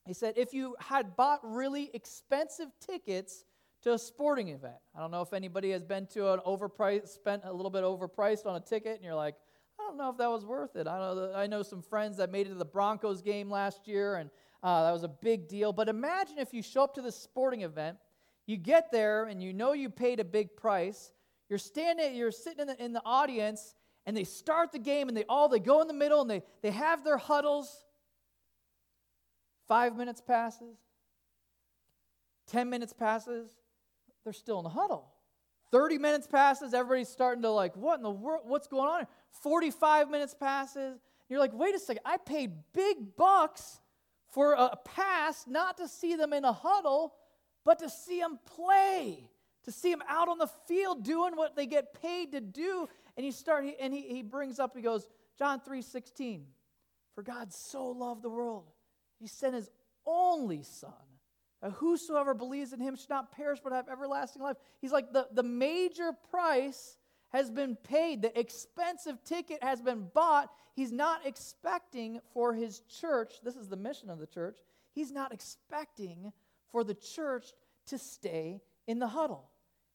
he 0.07 0.15
said, 0.15 0.35
if 0.37 0.53
you 0.53 0.77
had 0.81 1.17
bought 1.17 1.41
really 1.43 1.91
expensive 1.95 2.69
tickets 2.81 3.45
to 3.85 3.93
a 3.93 3.99
sporting 3.99 4.49
event. 4.49 4.77
I 4.97 5.01
don't 5.01 5.11
know 5.11 5.21
if 5.21 5.35
anybody 5.35 5.71
has 5.73 5.85
been 5.85 6.07
to 6.09 6.33
an 6.33 6.41
overpriced, 6.47 7.09
spent 7.09 7.43
a 7.45 7.53
little 7.53 7.71
bit 7.71 7.85
overpriced 7.85 8.47
on 8.47 8.57
a 8.57 8.61
ticket, 8.61 8.97
and 8.97 9.05
you're 9.05 9.15
like, 9.15 9.35
I 9.79 9.83
don't 9.83 9.99
know 9.99 10.09
if 10.09 10.17
that 10.17 10.31
was 10.31 10.47
worth 10.47 10.75
it. 10.75 10.87
I 10.87 10.99
know, 10.99 11.33
I 11.37 11.47
know 11.47 11.63
some 11.63 11.83
friends 11.83 12.17
that 12.17 12.33
made 12.33 12.47
it 12.47 12.51
to 12.51 12.57
the 12.57 12.65
Broncos 12.65 13.21
game 13.21 13.51
last 13.51 13.87
year, 13.87 14.17
and 14.17 14.31
uh, 14.63 14.85
that 14.85 14.93
was 14.93 15.03
a 15.03 15.09
big 15.09 15.49
deal. 15.49 15.73
But 15.75 15.91
imagine 15.91 16.39
if 16.39 16.55
you 16.55 16.63
show 16.63 16.83
up 16.83 16.95
to 16.95 17.03
this 17.03 17.15
sporting 17.15 17.61
event, 17.61 17.99
you 18.47 18.57
get 18.57 18.91
there, 18.91 19.25
and 19.25 19.43
you 19.43 19.53
know 19.53 19.75
you 19.75 19.91
paid 19.91 20.19
a 20.19 20.25
big 20.25 20.57
price. 20.57 21.13
You're 21.51 21.59
standing, 21.59 22.15
you're 22.15 22.31
sitting 22.33 22.61
in 22.61 22.67
the, 22.69 22.83
in 22.83 22.93
the 22.95 23.03
audience, 23.05 23.75
and 24.07 24.17
they 24.17 24.25
start 24.25 24.73
the 24.73 24.79
game, 24.79 25.09
and 25.09 25.17
they 25.17 25.25
all 25.29 25.49
they 25.49 25.61
go 25.61 25.83
in 25.83 25.89
the 25.89 25.95
middle, 25.95 26.23
and 26.23 26.31
they 26.31 26.43
they 26.63 26.71
have 26.71 27.05
their 27.05 27.19
huddles. 27.19 27.85
Five 29.69 29.97
minutes 29.97 30.21
passes. 30.21 30.77
Ten 32.47 32.69
minutes 32.69 32.93
passes. 32.93 33.51
They're 34.25 34.33
still 34.33 34.59
in 34.59 34.65
the 34.65 34.71
huddle. 34.71 35.15
30 35.75 35.99
minutes 35.99 36.29
passes, 36.29 36.73
everybody's 36.73 37.09
starting 37.09 37.43
to 37.43 37.51
like, 37.51 37.75
what 37.77 37.97
in 37.97 38.05
the 38.05 38.11
world? 38.11 38.43
What's 38.45 38.69
going 38.69 38.89
on? 38.89 39.07
45 39.43 40.09
minutes 40.09 40.33
passes. 40.33 41.01
You're 41.29 41.41
like, 41.41 41.53
wait 41.53 41.75
a 41.75 41.81
second, 41.81 42.03
I 42.05 42.17
paid 42.17 42.53
big 42.73 43.17
bucks 43.17 43.81
for 44.29 44.53
a 44.53 44.77
pass 44.85 45.47
not 45.49 45.77
to 45.79 45.89
see 45.89 46.15
them 46.15 46.33
in 46.33 46.45
a 46.45 46.53
huddle, 46.53 47.15
but 47.65 47.81
to 47.81 47.91
see 47.91 48.21
them 48.21 48.39
play, 48.55 49.29
to 49.65 49.73
see 49.73 49.91
them 49.91 50.03
out 50.09 50.29
on 50.29 50.39
the 50.39 50.51
field 50.69 51.03
doing 51.03 51.35
what 51.35 51.57
they 51.57 51.67
get 51.67 52.01
paid 52.01 52.33
to 52.33 52.41
do. 52.41 52.89
And 53.17 53.27
you 53.27 53.33
start, 53.33 53.65
and 53.81 53.93
he, 53.93 54.03
he 54.03 54.23
brings 54.23 54.61
up, 54.61 54.77
he 54.77 54.83
goes, 54.83 55.09
John 55.39 55.61
3 55.61 55.83
16, 55.83 56.47
for 57.15 57.23
God 57.23 57.53
so 57.53 57.87
loved 57.87 58.23
the 58.23 58.31
world, 58.31 58.67
he 59.25 59.29
sent 59.29 59.55
his 59.55 59.71
only 60.07 60.63
son 60.63 60.93
whosoever 61.73 62.35
believes 62.35 62.73
in 62.73 62.81
him 62.81 62.97
should 62.97 63.11
not 63.11 63.33
perish 63.33 63.61
but 63.63 63.73
have 63.73 63.89
everlasting 63.89 64.43
life. 64.43 64.57
He's 64.81 64.93
like, 64.93 65.13
the, 65.13 65.29
the 65.33 65.43
major 65.43 66.13
price 66.31 66.99
has 67.31 67.51
been 67.51 67.77
paid, 67.77 68.23
the 68.23 68.39
expensive 68.39 69.23
ticket 69.25 69.63
has 69.63 69.81
been 69.81 70.09
bought. 70.15 70.51
He's 70.75 70.93
not 70.93 71.27
expecting 71.27 72.21
for 72.33 72.55
his 72.55 72.81
church, 72.81 73.35
this 73.43 73.57
is 73.57 73.69
the 73.69 73.77
mission 73.77 74.11
of 74.11 74.19
the 74.19 74.27
church, 74.27 74.59
he's 74.93 75.11
not 75.11 75.33
expecting 75.33 76.33
for 76.71 76.85
the 76.85 76.95
church 76.95 77.47
to 77.87 77.99
stay 77.99 78.61
in 78.87 78.99
the 78.99 79.09
huddle. 79.09 79.51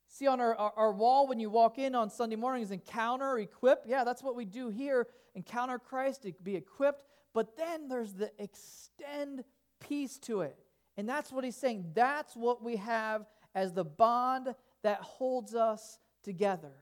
See, 0.07 0.25
on 0.25 0.39
our, 0.39 0.55
our, 0.55 0.73
our, 0.75 0.91
wall 0.91 1.27
when 1.27 1.39
you 1.39 1.51
walk 1.51 1.77
in 1.77 1.93
on 1.93 2.09
Sunday 2.09 2.35
mornings, 2.35 2.71
encounter, 2.71 3.37
equip. 3.37 3.83
Yeah, 3.85 4.03
that's 4.03 4.23
what 4.23 4.35
we 4.35 4.43
do 4.43 4.69
here. 4.69 5.05
Encounter 5.35 5.77
Christ, 5.77 6.23
to 6.23 6.33
be 6.41 6.55
equipped. 6.55 7.05
But 7.33 7.55
then 7.57 7.87
there's 7.87 8.13
the 8.13 8.31
extend 8.39 9.43
piece 9.79 10.17
to 10.19 10.41
it. 10.41 10.57
And 10.97 11.07
that's 11.07 11.31
what 11.31 11.43
he's 11.43 11.55
saying. 11.55 11.91
That's 11.93 12.35
what 12.35 12.63
we 12.63 12.75
have 12.77 13.25
as 13.55 13.73
the 13.73 13.85
bond 13.85 14.53
that 14.83 14.99
holds 15.01 15.55
us 15.55 15.99
together. 16.23 16.73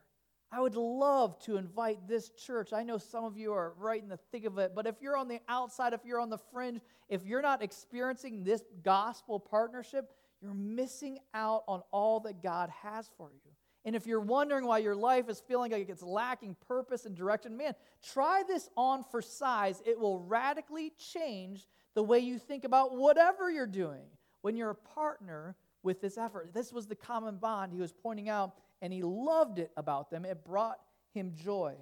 I 0.52 0.62
would 0.62 0.76
love 0.76 1.38
to 1.40 1.58
invite 1.58 2.08
this 2.08 2.30
church. 2.30 2.72
I 2.72 2.84
know 2.84 2.98
some 2.98 3.26
of 3.26 3.38
you 3.38 3.52
are 3.52 3.74
right 3.78 4.02
in 4.02 4.08
the 4.08 4.20
thick 4.32 4.46
of 4.46 4.58
it, 4.60 4.72
but 4.74 4.88
if 4.88 4.96
you're 5.02 5.18
on 5.18 5.28
the 5.28 5.42
outside, 5.50 5.94
if 5.94 6.06
you're 6.06 6.22
on 6.22 6.30
the 6.30 6.38
fringe, 6.38 6.80
if 7.10 7.26
you're 7.26 7.42
not 7.42 7.62
experiencing 7.62 8.44
this 8.44 8.64
gospel 8.82 9.40
partnership, 9.40 10.10
you're 10.42 10.54
missing 10.54 11.20
out 11.34 11.64
on 11.68 11.82
all 11.92 12.22
that 12.22 12.42
God 12.42 12.70
has 12.82 13.10
for 13.18 13.32
you. 13.34 13.47
And 13.88 13.96
if 13.96 14.06
you're 14.06 14.20
wondering 14.20 14.66
why 14.66 14.80
your 14.80 14.98
life 14.98 15.30
is 15.30 15.40
feeling 15.40 15.72
like 15.72 15.88
it's 15.88 16.04
lacking 16.04 16.58
purpose 16.68 17.06
and 17.06 17.16
direction, 17.16 17.56
man, 17.56 17.74
try 18.04 18.44
this 18.46 18.70
on 18.76 19.06
for 19.06 19.22
size. 19.22 19.82
It 19.86 19.98
will 19.98 20.20
radically 20.20 20.92
change 21.14 21.66
the 21.96 22.04
way 22.04 22.20
you 22.20 22.38
think 22.38 22.66
about 22.66 22.98
whatever 22.98 23.50
you're 23.50 23.66
doing 23.66 24.04
when 24.42 24.58
you're 24.58 24.72
a 24.72 24.76
partner 24.76 25.56
with 25.84 26.02
this 26.02 26.18
effort. 26.18 26.54
This 26.54 26.74
was 26.74 26.88
the 26.88 26.98
common 26.98 27.38
bond 27.38 27.72
he 27.72 27.80
was 27.80 27.94
pointing 27.94 28.28
out, 28.28 28.56
and 28.82 28.92
he 28.92 29.04
loved 29.04 29.58
it 29.58 29.72
about 29.78 30.12
them. 30.12 30.26
It 30.26 30.44
brought 30.44 30.80
him 31.14 31.32
joy. 31.34 31.76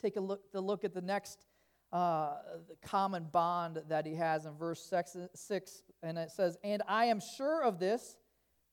Take 0.00 0.16
a 0.16 0.20
look, 0.20 0.50
the 0.52 0.62
look 0.62 0.84
at 0.84 0.94
the 0.94 1.02
next 1.02 1.44
uh, 1.92 2.36
the 2.66 2.88
common 2.88 3.24
bond 3.24 3.82
that 3.90 4.06
he 4.06 4.14
has 4.14 4.46
in 4.46 4.54
verse 4.54 4.80
six, 4.80 5.18
6, 5.34 5.82
and 6.02 6.16
it 6.16 6.30
says, 6.30 6.56
And 6.64 6.82
I 6.88 7.04
am 7.06 7.20
sure 7.20 7.62
of 7.62 7.78
this, 7.78 8.16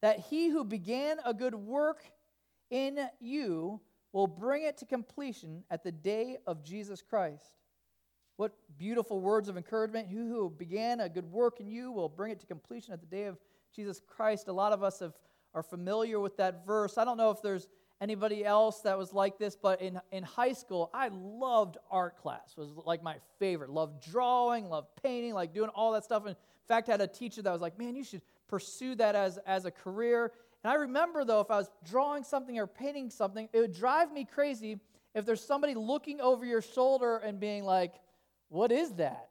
that 0.01 0.19
he 0.29 0.47
who 0.47 0.63
began 0.63 1.17
a 1.25 1.33
good 1.33 1.53
work 1.53 2.05
in 2.69 2.99
you 3.19 3.79
will 4.13 4.27
bring 4.27 4.63
it 4.63 4.77
to 4.77 4.85
completion 4.85 5.63
at 5.69 5.83
the 5.83 5.91
day 5.91 6.37
of 6.47 6.63
Jesus 6.63 7.01
Christ. 7.01 7.53
What 8.37 8.53
beautiful 8.77 9.19
words 9.19 9.49
of 9.49 9.57
encouragement. 9.57 10.09
Who 10.09 10.27
who 10.27 10.49
began 10.49 10.99
a 10.99 11.09
good 11.09 11.31
work 11.31 11.59
in 11.59 11.67
you 11.67 11.91
will 11.91 12.09
bring 12.09 12.31
it 12.31 12.39
to 12.41 12.45
completion 12.45 12.93
at 12.93 12.99
the 12.99 13.07
day 13.07 13.25
of 13.25 13.37
Jesus 13.75 14.01
Christ. 14.07 14.47
A 14.47 14.53
lot 14.53 14.73
of 14.73 14.83
us 14.83 14.99
have, 14.99 15.13
are 15.53 15.63
familiar 15.63 16.19
with 16.19 16.37
that 16.37 16.65
verse. 16.65 16.97
I 16.97 17.05
don't 17.05 17.17
know 17.17 17.31
if 17.31 17.41
there's 17.41 17.67
anybody 17.99 18.45
else 18.45 18.81
that 18.81 18.97
was 18.97 19.13
like 19.13 19.37
this, 19.37 19.55
but 19.55 19.81
in, 19.81 19.99
in 20.11 20.23
high 20.23 20.53
school, 20.53 20.89
I 20.93 21.09
loved 21.11 21.77
art 21.89 22.17
class. 22.17 22.53
It 22.57 22.59
was 22.59 22.71
like 22.85 23.01
my 23.01 23.15
favorite. 23.39 23.69
Loved 23.69 24.03
drawing, 24.11 24.69
loved 24.69 24.89
painting, 25.01 25.33
like 25.33 25.53
doing 25.53 25.69
all 25.69 25.91
that 25.93 26.03
stuff. 26.03 26.23
And 26.25 26.31
in 26.31 26.67
fact, 26.67 26.89
I 26.89 26.93
had 26.93 27.01
a 27.01 27.07
teacher 27.07 27.41
that 27.41 27.51
was 27.51 27.61
like, 27.61 27.77
man, 27.77 27.95
you 27.95 28.03
should 28.03 28.21
pursue 28.47 28.95
that 28.95 29.15
as, 29.15 29.37
as 29.45 29.65
a 29.65 29.71
career. 29.71 30.31
And 30.67 30.73
I 30.73 30.79
remember, 30.79 31.23
though, 31.23 31.39
if 31.39 31.49
I 31.49 31.59
was 31.59 31.69
drawing 31.89 32.25
something 32.25 32.59
or 32.59 32.67
painting 32.67 33.09
something, 33.09 33.47
it 33.53 33.61
would 33.61 33.71
drive 33.71 34.11
me 34.11 34.25
crazy 34.25 34.81
if 35.15 35.25
there's 35.25 35.39
somebody 35.39 35.73
looking 35.75 36.19
over 36.19 36.45
your 36.45 36.61
shoulder 36.61 37.15
and 37.15 37.39
being 37.39 37.63
like, 37.63 37.93
what 38.49 38.69
is 38.73 38.91
that? 38.95 39.29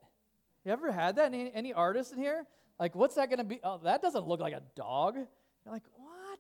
You 0.65 0.73
ever 0.73 0.91
had 0.91 1.17
that? 1.17 1.35
Any, 1.35 1.53
any 1.53 1.75
artists 1.75 2.11
in 2.15 2.19
here? 2.19 2.47
Like, 2.81 2.95
what's 2.95 3.17
that 3.17 3.29
going 3.29 3.41
to 3.41 3.45
be? 3.45 3.61
Oh, 3.63 3.79
that 3.85 4.01
doesn't 4.01 4.27
look 4.27 4.41
like 4.41 4.55
a 4.55 4.63
dog. 4.77 5.17
You're 5.17 5.75
like, 5.75 5.83
what? 5.97 6.39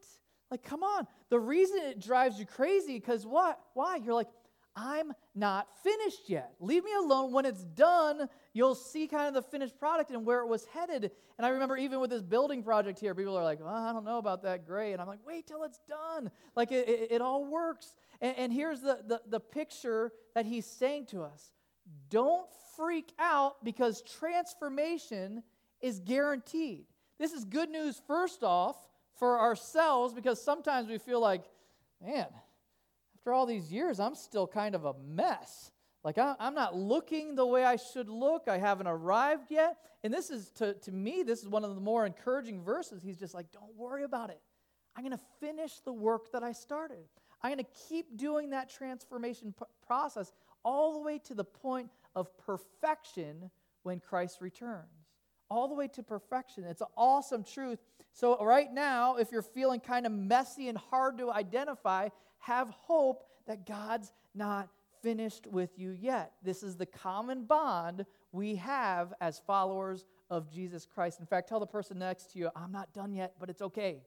Like, 0.50 0.62
come 0.62 0.82
on. 0.82 1.06
The 1.28 1.40
reason 1.40 1.76
it 1.82 2.00
drives 2.00 2.38
you 2.38 2.46
crazy 2.46 2.94
because 2.94 3.26
what? 3.26 3.60
Why? 3.74 3.96
You're 3.96 4.14
like, 4.14 4.28
I'm 4.76 5.14
not 5.34 5.68
finished 5.82 6.28
yet. 6.28 6.52
Leave 6.60 6.84
me 6.84 6.92
alone. 6.94 7.32
When 7.32 7.46
it's 7.46 7.64
done, 7.64 8.28
you'll 8.52 8.74
see 8.74 9.08
kind 9.08 9.26
of 9.26 9.32
the 9.32 9.50
finished 9.50 9.78
product 9.78 10.10
and 10.10 10.26
where 10.26 10.40
it 10.40 10.46
was 10.46 10.66
headed. 10.66 11.10
And 11.38 11.46
I 11.46 11.48
remember 11.48 11.78
even 11.78 11.98
with 11.98 12.10
this 12.10 12.22
building 12.22 12.62
project 12.62 13.00
here, 13.00 13.14
people 13.14 13.36
are 13.38 13.42
like, 13.42 13.58
well, 13.58 13.74
I 13.74 13.92
don't 13.92 14.04
know 14.04 14.18
about 14.18 14.42
that. 14.42 14.66
Great. 14.66 14.92
And 14.92 15.00
I'm 15.00 15.08
like, 15.08 15.26
wait 15.26 15.46
till 15.46 15.64
it's 15.64 15.80
done. 15.88 16.30
Like 16.54 16.72
it, 16.72 16.86
it, 16.88 17.12
it 17.12 17.20
all 17.22 17.46
works. 17.46 17.94
And, 18.20 18.36
and 18.36 18.52
here's 18.52 18.82
the, 18.82 19.00
the, 19.06 19.22
the 19.26 19.40
picture 19.40 20.12
that 20.34 20.44
he's 20.44 20.66
saying 20.66 21.06
to 21.06 21.22
us 21.22 21.52
don't 22.10 22.46
freak 22.76 23.12
out 23.18 23.64
because 23.64 24.02
transformation 24.02 25.42
is 25.80 26.00
guaranteed. 26.00 26.84
This 27.18 27.32
is 27.32 27.44
good 27.44 27.70
news, 27.70 28.00
first 28.06 28.42
off, 28.42 28.76
for 29.18 29.40
ourselves 29.40 30.12
because 30.12 30.42
sometimes 30.42 30.88
we 30.88 30.98
feel 30.98 31.20
like, 31.20 31.44
man, 32.04 32.26
after 33.26 33.34
all 33.34 33.46
these 33.46 33.72
years, 33.72 33.98
I'm 33.98 34.14
still 34.14 34.46
kind 34.46 34.76
of 34.76 34.84
a 34.84 34.94
mess. 35.04 35.72
Like, 36.04 36.16
I'm 36.16 36.54
not 36.54 36.76
looking 36.76 37.34
the 37.34 37.44
way 37.44 37.64
I 37.64 37.74
should 37.74 38.08
look. 38.08 38.44
I 38.46 38.56
haven't 38.56 38.86
arrived 38.86 39.50
yet. 39.50 39.78
And 40.04 40.14
this 40.14 40.30
is, 40.30 40.52
to, 40.58 40.74
to 40.74 40.92
me, 40.92 41.24
this 41.24 41.42
is 41.42 41.48
one 41.48 41.64
of 41.64 41.74
the 41.74 41.80
more 41.80 42.06
encouraging 42.06 42.62
verses. 42.62 43.02
He's 43.02 43.18
just 43.18 43.34
like, 43.34 43.50
don't 43.50 43.74
worry 43.76 44.04
about 44.04 44.30
it. 44.30 44.40
I'm 44.94 45.02
going 45.02 45.18
to 45.18 45.24
finish 45.40 45.80
the 45.80 45.92
work 45.92 46.30
that 46.30 46.44
I 46.44 46.52
started. 46.52 47.08
I'm 47.42 47.50
going 47.50 47.64
to 47.64 47.70
keep 47.88 48.16
doing 48.16 48.50
that 48.50 48.70
transformation 48.70 49.52
p- 49.58 49.64
process 49.84 50.32
all 50.64 50.92
the 50.92 51.00
way 51.00 51.18
to 51.24 51.34
the 51.34 51.42
point 51.42 51.90
of 52.14 52.28
perfection 52.38 53.50
when 53.82 53.98
Christ 53.98 54.40
returns. 54.40 54.86
All 55.50 55.66
the 55.66 55.74
way 55.74 55.88
to 55.88 56.02
perfection. 56.04 56.62
It's 56.62 56.80
an 56.80 56.88
awesome 56.96 57.42
truth. 57.42 57.80
So, 58.12 58.42
right 58.44 58.72
now, 58.72 59.16
if 59.16 59.32
you're 59.32 59.42
feeling 59.42 59.80
kind 59.80 60.06
of 60.06 60.12
messy 60.12 60.68
and 60.68 60.78
hard 60.78 61.18
to 61.18 61.30
identify, 61.30 62.08
have 62.46 62.70
hope 62.70 63.24
that 63.48 63.66
God's 63.66 64.12
not 64.32 64.68
finished 65.02 65.48
with 65.48 65.70
you 65.76 65.90
yet. 65.90 66.32
This 66.44 66.62
is 66.62 66.76
the 66.76 66.86
common 66.86 67.44
bond 67.44 68.06
we 68.30 68.54
have 68.56 69.12
as 69.20 69.40
followers 69.40 70.04
of 70.30 70.48
Jesus 70.48 70.86
Christ. 70.86 71.18
In 71.18 71.26
fact, 71.26 71.48
tell 71.48 71.58
the 71.58 71.66
person 71.66 71.98
next 71.98 72.32
to 72.32 72.38
you, 72.38 72.50
I'm 72.54 72.70
not 72.70 72.92
done 72.92 73.12
yet, 73.12 73.34
but 73.40 73.50
it's 73.50 73.62
okay. 73.62 74.02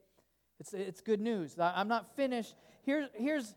It's, 0.58 0.74
it's 0.74 1.02
good 1.02 1.20
news. 1.20 1.58
I'm 1.60 1.90
not 1.90 2.16
finished. 2.16 2.56
Here's, 2.86 3.10
here's, 3.14 3.56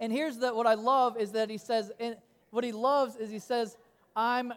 and 0.00 0.10
here's 0.10 0.38
the, 0.38 0.54
what 0.54 0.66
I 0.66 0.74
love 0.74 1.18
is 1.18 1.32
that 1.32 1.50
he 1.50 1.58
says, 1.58 1.92
and 2.00 2.16
what 2.50 2.64
he 2.64 2.72
loves 2.72 3.16
is 3.16 3.30
he 3.30 3.38
says, 3.38 3.76
I'm 4.16 4.54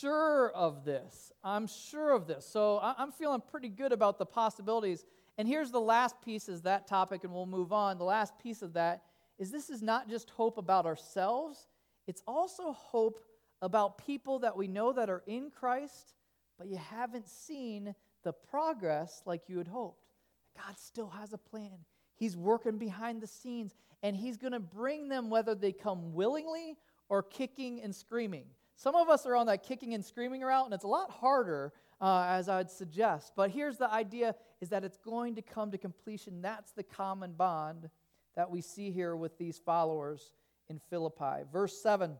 sure 0.00 0.50
of 0.50 0.84
this. 0.84 1.32
I'm 1.42 1.66
sure 1.66 2.12
of 2.12 2.26
this. 2.26 2.46
So 2.46 2.80
I'm 2.82 3.12
feeling 3.12 3.40
pretty 3.50 3.70
good 3.70 3.92
about 3.92 4.18
the 4.18 4.26
possibilities. 4.26 5.06
And 5.38 5.46
here's 5.46 5.70
the 5.70 5.80
last 5.80 6.20
piece 6.22 6.48
is 6.48 6.62
that 6.62 6.86
topic, 6.86 7.24
and 7.24 7.32
we'll 7.32 7.46
move 7.46 7.72
on. 7.72 7.98
The 7.98 8.04
last 8.04 8.38
piece 8.38 8.62
of 8.62 8.72
that 8.74 9.02
is 9.38 9.50
this 9.50 9.68
is 9.68 9.82
not 9.82 10.08
just 10.08 10.30
hope 10.30 10.56
about 10.56 10.86
ourselves, 10.86 11.66
it's 12.06 12.22
also 12.26 12.72
hope 12.72 13.24
about 13.62 13.98
people 14.06 14.38
that 14.40 14.56
we 14.56 14.68
know 14.68 14.92
that 14.92 15.10
are 15.10 15.22
in 15.26 15.50
Christ, 15.50 16.14
but 16.58 16.68
you 16.68 16.76
haven't 16.76 17.28
seen 17.28 17.94
the 18.22 18.32
progress 18.32 19.22
like 19.26 19.48
you 19.48 19.58
had 19.58 19.68
hoped. 19.68 20.12
God 20.56 20.78
still 20.78 21.10
has 21.10 21.32
a 21.32 21.38
plan. 21.38 21.84
He's 22.16 22.36
working 22.36 22.78
behind 22.78 23.20
the 23.20 23.26
scenes, 23.26 23.74
and 24.02 24.16
He's 24.16 24.36
going 24.36 24.52
to 24.52 24.60
bring 24.60 25.08
them 25.08 25.28
whether 25.28 25.54
they 25.54 25.72
come 25.72 26.14
willingly 26.14 26.76
or 27.08 27.22
kicking 27.22 27.82
and 27.82 27.94
screaming. 27.94 28.46
Some 28.74 28.94
of 28.94 29.08
us 29.08 29.26
are 29.26 29.36
on 29.36 29.46
that 29.46 29.62
kicking 29.62 29.94
and 29.94 30.04
screaming 30.04 30.42
route, 30.42 30.64
and 30.64 30.74
it's 30.74 30.84
a 30.84 30.88
lot 30.88 31.10
harder, 31.10 31.72
uh, 32.00 32.26
as 32.28 32.48
I'd 32.48 32.70
suggest. 32.70 33.32
But 33.36 33.50
here's 33.50 33.78
the 33.78 33.92
idea 33.92 34.34
is 34.60 34.68
that 34.70 34.84
it's 34.84 34.98
going 34.98 35.34
to 35.36 35.42
come 35.42 35.70
to 35.70 35.78
completion. 35.78 36.42
That's 36.42 36.72
the 36.72 36.82
common 36.82 37.32
bond 37.32 37.88
that 38.36 38.50
we 38.50 38.60
see 38.60 38.90
here 38.90 39.16
with 39.16 39.38
these 39.38 39.58
followers 39.58 40.32
in 40.68 40.78
Philippi. 40.90 41.44
Verse 41.50 41.80
7 41.82 42.16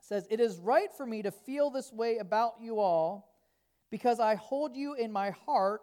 says, 0.00 0.26
It 0.30 0.40
is 0.40 0.58
right 0.58 0.92
for 0.96 1.04
me 1.04 1.22
to 1.22 1.30
feel 1.30 1.70
this 1.70 1.92
way 1.92 2.18
about 2.18 2.54
you 2.60 2.78
all, 2.78 3.34
because 3.90 4.20
I 4.20 4.36
hold 4.36 4.76
you 4.76 4.94
in 4.94 5.10
my 5.10 5.30
heart, 5.30 5.82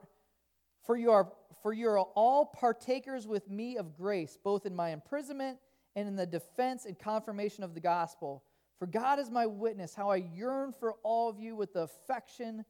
for 0.86 0.96
you 0.96 1.12
are, 1.12 1.32
for 1.62 1.74
you 1.74 1.90
are 1.90 2.00
all 2.00 2.46
partakers 2.46 3.28
with 3.28 3.50
me 3.50 3.78
of 3.78 3.96
grace, 3.98 4.38
both 4.42 4.66
in 4.66 4.76
my 4.76 4.92
imprisonment 4.92 5.58
and 5.96 6.08
in 6.08 6.16
the 6.16 6.26
defense 6.26 6.86
and 6.86 6.98
confirmation 6.98 7.64
of 7.64 7.74
the 7.74 7.82
gospel. 7.82 8.44
For 8.80 8.86
God 8.86 9.20
is 9.20 9.32
my 9.32 9.48
witness, 9.48 9.96
how 9.96 10.12
I 10.12 10.18
yearn 10.18 10.74
for 10.80 10.94
all 11.04 11.30
of 11.30 11.40
you 11.40 11.56
with 11.56 11.74
the 11.74 11.82
affection 11.82 12.64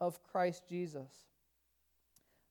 of 0.00 0.22
Christ 0.22 0.64
Jesus. 0.68 1.10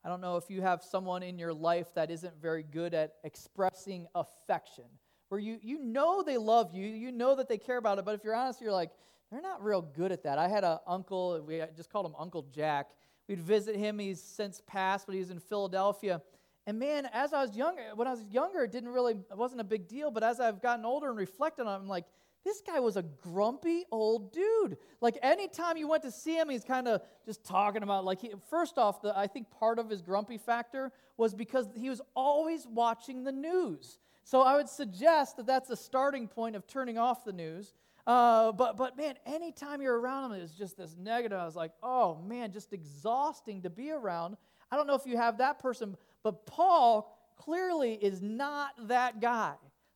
I 0.03 0.10
don't 0.10 0.21
know 0.21 0.38
if 0.38 0.49
you 0.49 0.62
have 0.62 0.84
someone 0.84 1.23
in 1.23 1.39
your 1.39 1.53
life 1.53 1.88
that 1.95 2.12
isn't 2.12 2.41
very 2.41 2.63
good 2.63 2.93
at 2.93 3.15
expressing 3.23 4.08
affection, 4.13 4.86
where 5.29 5.39
you, 5.39 5.60
you 5.62 5.79
know 5.79 6.23
they 6.23 6.38
love 6.38 6.73
you, 6.73 6.86
you 6.86 7.12
know 7.12 7.36
that 7.36 7.47
they 7.47 7.58
care 7.58 7.77
about 7.77 7.99
it, 7.99 8.06
but 8.06 8.15
if 8.15 8.23
you're 8.23 8.36
honest, 8.36 8.62
you're 8.62 8.71
like, 8.71 8.91
they're 9.32 9.41
not 9.41 9.63
real 9.63 9.82
good 9.82 10.12
at 10.12 10.23
that. 10.23 10.38
I 10.38 10.47
had 10.47 10.63
an 10.63 10.77
uncle, 10.86 11.41
we 11.47 11.62
just 11.75 11.89
called 11.89 12.06
him 12.06 12.13
Uncle 12.19 12.45
Jack. 12.53 12.91
We'd 13.27 13.39
visit 13.39 13.75
him. 13.75 13.97
He's 13.99 14.21
since 14.21 14.62
passed, 14.67 15.06
but 15.06 15.13
he 15.13 15.19
was 15.19 15.29
in 15.29 15.39
Philadelphia. 15.39 16.21
And 16.67 16.79
man, 16.79 17.08
as 17.12 17.34
I 17.34 17.41
was 17.41 17.56
younger, 17.56 17.82
when 17.95 18.08
I 18.08 18.12
was 18.12 18.23
younger, 18.29 18.63
it 18.63 18.71
didn't 18.71 18.89
really, 18.89 19.13
it 19.13 19.38
wasn't 19.38 19.62
a 19.62 19.65
big 19.65 19.88
deal. 19.88 20.12
But 20.12 20.23
as 20.23 20.39
I've 20.39 20.62
gotten 20.62 20.86
older 20.86 21.10
and 21.10 21.17
reflected 21.17 21.65
on 21.65 21.73
it, 21.73 21.84
I'm 21.84 21.88
like, 21.88 22.06
this 22.43 22.62
guy 22.62 22.79
was 22.79 22.97
a 22.97 23.03
grumpy 23.03 23.86
old 23.91 24.34
dude. 24.34 24.77
Like 25.01 25.17
anytime 25.21 25.77
you 25.77 25.88
went 25.88 26.03
to 26.03 26.12
see 26.12 26.36
him, 26.36 26.49
he's 26.49 26.63
kind 26.63 26.88
of 26.88 27.01
just 27.25 27.43
talking 27.45 27.84
about 27.84 28.06
like 28.06 28.21
he, 28.21 28.32
first 28.49 28.77
off, 28.77 29.01
the, 29.01 29.17
I 29.17 29.27
think 29.27 29.49
part 29.51 29.79
of 29.79 29.89
his 29.89 30.01
grumpy 30.01 30.38
factor 30.38 30.91
was 31.17 31.34
because 31.34 31.69
he 31.75 31.89
was 31.89 32.01
always 32.15 32.67
watching 32.67 33.23
the 33.23 33.32
news. 33.32 33.97
So 34.23 34.41
I 34.41 34.56
would 34.56 34.69
suggest 34.69 35.38
that 35.38 35.45
that's 35.45 35.69
a 35.69 35.75
starting 35.75 36.27
point 36.27 36.56
of 36.56 36.67
turning 36.67 36.97
off 36.97 37.23
the 37.23 37.34
news. 37.34 37.73
Uh, 38.06 38.51
but 38.51 38.75
but 38.75 38.97
man, 38.97 39.15
anytime 39.25 39.82
you're 39.82 39.97
around 39.97 40.32
him, 40.32 40.41
it's 40.41 40.53
just 40.53 40.77
this 40.77 40.95
negative. 40.99 41.39
I 41.39 41.45
was 41.45 41.56
like, 41.56 41.71
oh 41.82 42.21
man, 42.27 42.51
just 42.51 42.73
exhausting 42.73 43.62
to 43.62 43.69
be 43.69 43.91
around. 43.91 44.36
I 44.69 44.75
don't 44.75 44.88
know 44.88 44.95
if 44.95 45.06
you 45.06 45.15
have 45.17 45.38
that 45.38 45.60
person, 45.60 45.95
but 46.23 46.45
Paul 46.45 47.17
clearly 47.38 47.93
is 47.93 48.21
not 48.21 48.71
that 48.88 49.21
guy. 49.21 49.53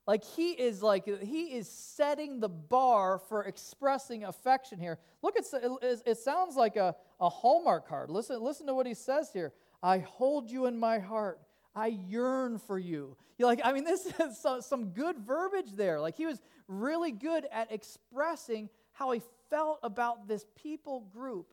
Like 0.07 0.23
he 0.23 0.51
is 0.51 0.81
like 0.81 1.05
he 1.05 1.43
is 1.53 1.69
setting 1.69 2.39
the 2.39 2.47
bar 2.47 3.19
for 3.19 3.43
expressing 3.43 4.23
affection 4.23 4.79
here. 4.79 4.99
Look, 5.21 5.35
it's, 5.35 5.53
it, 5.53 6.01
it 6.05 6.17
sounds 6.17 6.55
like 6.55 6.77
a, 6.77 6.95
a 7.19 7.27
Hallmark 7.27 7.89
card. 7.89 8.09
Listen, 8.09 8.41
listen 8.41 8.67
to 8.67 8.73
what 8.73 8.87
he 8.87 8.93
says 8.93 9.31
here. 9.33 9.51
I 9.83 9.99
hold 9.99 10.49
you 10.49 10.65
in 10.65 10.79
my 10.79 10.99
heart. 10.99 11.41
I 11.75 11.87
yearn 11.87 12.57
for 12.57 12.79
you. 12.79 13.17
You're 13.37 13.49
like, 13.49 13.59
I 13.63 13.73
mean, 13.73 13.83
this 13.85 14.05
is 14.05 14.37
some, 14.37 14.61
some 14.61 14.85
good 14.91 15.19
verbiage 15.19 15.73
there. 15.75 15.99
Like 15.99 16.15
he 16.15 16.25
was 16.25 16.41
really 16.69 17.11
good 17.11 17.45
at 17.51 17.71
expressing 17.71 18.69
how 18.93 19.11
he 19.11 19.21
felt 19.49 19.79
about 19.83 20.27
this 20.27 20.45
people 20.55 21.01
group. 21.01 21.47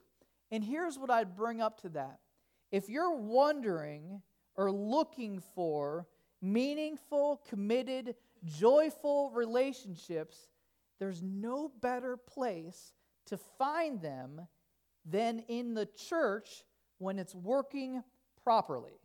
And 0.52 0.62
here's 0.62 0.96
what 0.96 1.10
I'd 1.10 1.36
bring 1.36 1.60
up 1.60 1.80
to 1.82 1.88
that. 1.90 2.20
If 2.70 2.88
you're 2.88 3.16
wondering 3.16 4.22
or 4.56 4.70
looking 4.70 5.42
for 5.54 6.06
meaningful, 6.40 7.40
committed, 7.48 8.14
joyful 8.44 9.30
relationships, 9.30 10.48
there's 10.98 11.22
no 11.22 11.70
better 11.80 12.16
place 12.16 12.92
to 13.26 13.36
find 13.36 14.00
them 14.00 14.40
than 15.04 15.40
in 15.48 15.74
the 15.74 15.86
church 15.86 16.64
when 16.98 17.18
it's 17.18 17.34
working 17.34 18.02
properly. 18.42 19.00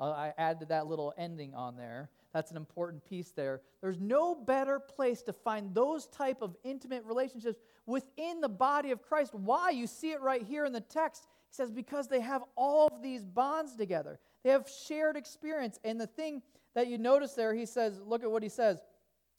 I 0.00 0.32
added 0.36 0.68
that 0.70 0.86
little 0.86 1.14
ending 1.16 1.54
on 1.54 1.76
there. 1.76 2.10
That's 2.32 2.50
an 2.50 2.56
important 2.56 3.04
piece 3.04 3.30
there. 3.30 3.60
There's 3.80 4.00
no 4.00 4.34
better 4.34 4.80
place 4.80 5.22
to 5.22 5.32
find 5.32 5.74
those 5.74 6.06
type 6.06 6.42
of 6.42 6.56
intimate 6.64 7.04
relationships 7.04 7.60
within 7.86 8.40
the 8.40 8.48
body 8.48 8.90
of 8.90 9.02
Christ. 9.02 9.34
Why? 9.34 9.70
You 9.70 9.86
see 9.86 10.10
it 10.10 10.20
right 10.20 10.42
here 10.42 10.64
in 10.64 10.72
the 10.72 10.80
text. 10.80 11.26
He 11.50 11.54
says 11.54 11.70
because 11.70 12.08
they 12.08 12.20
have 12.20 12.42
all 12.56 12.88
of 12.88 13.02
these 13.02 13.24
bonds 13.24 13.76
together. 13.76 14.18
They 14.44 14.50
have 14.50 14.68
shared 14.68 15.16
experience. 15.16 15.78
And 15.84 16.00
the 16.00 16.06
thing 16.06 16.42
that 16.74 16.88
you 16.88 16.98
notice 16.98 17.32
there, 17.32 17.54
he 17.54 17.66
says, 17.66 18.00
look 18.04 18.22
at 18.22 18.30
what 18.30 18.42
he 18.42 18.48
says. 18.48 18.82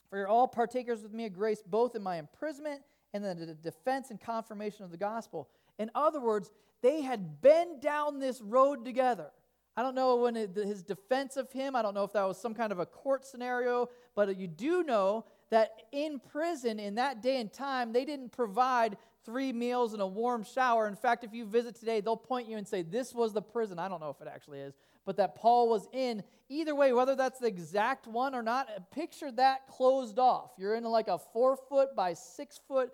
For 0.09 0.17
you're 0.17 0.27
all 0.27 0.47
partakers 0.47 1.01
with 1.01 1.13
me 1.13 1.25
of 1.25 1.33
grace, 1.33 1.63
both 1.65 1.95
in 1.95 2.03
my 2.03 2.17
imprisonment 2.17 2.81
and 3.13 3.25
in 3.25 3.47
the 3.47 3.53
defense 3.53 4.11
and 4.11 4.19
confirmation 4.19 4.85
of 4.85 4.91
the 4.91 4.97
gospel. 4.97 5.49
In 5.79 5.89
other 5.95 6.19
words, 6.19 6.51
they 6.81 7.01
had 7.01 7.41
been 7.41 7.79
down 7.79 8.19
this 8.19 8.41
road 8.41 8.85
together. 8.85 9.31
I 9.75 9.81
don't 9.81 9.95
know 9.95 10.17
when 10.17 10.35
it, 10.35 10.55
his 10.55 10.83
defense 10.83 11.35
of 11.35 11.51
him, 11.51 11.75
I 11.75 11.81
don't 11.81 11.95
know 11.95 12.03
if 12.03 12.13
that 12.13 12.27
was 12.27 12.37
some 12.37 12.53
kind 12.53 12.71
of 12.71 12.79
a 12.79 12.85
court 12.85 13.25
scenario, 13.25 13.89
but 14.13 14.37
you 14.37 14.47
do 14.47 14.83
know 14.83 15.25
that 15.49 15.71
in 15.91 16.19
prison 16.19 16.79
in 16.79 16.95
that 16.95 17.23
day 17.23 17.39
and 17.39 17.51
time, 17.51 17.91
they 17.91 18.05
didn't 18.05 18.31
provide 18.31 18.97
three 19.25 19.51
meals 19.51 19.93
and 19.93 20.01
a 20.01 20.07
warm 20.07 20.43
shower. 20.43 20.87
In 20.87 20.95
fact, 20.95 21.23
if 21.23 21.33
you 21.33 21.45
visit 21.45 21.75
today, 21.75 22.01
they'll 22.01 22.17
point 22.17 22.47
you 22.47 22.57
and 22.57 22.67
say, 22.67 22.81
This 22.81 23.13
was 23.13 23.33
the 23.33 23.41
prison. 23.41 23.79
I 23.79 23.87
don't 23.87 23.99
know 23.99 24.09
if 24.09 24.21
it 24.21 24.27
actually 24.31 24.59
is, 24.59 24.75
but 25.05 25.17
that 25.17 25.35
Paul 25.35 25.69
was 25.69 25.87
in. 25.91 26.23
Either 26.49 26.75
way, 26.75 26.93
whether 26.93 27.15
that's 27.15 27.39
the 27.39 27.47
exact 27.47 28.07
one 28.07 28.35
or 28.35 28.43
not, 28.43 28.91
picture 28.91 29.31
that 29.31 29.67
closed 29.67 30.19
off. 30.19 30.51
You're 30.57 30.75
in 30.75 30.83
like 30.83 31.07
a 31.07 31.17
four 31.17 31.57
foot 31.57 31.95
by 31.95 32.13
six 32.13 32.59
foot 32.67 32.91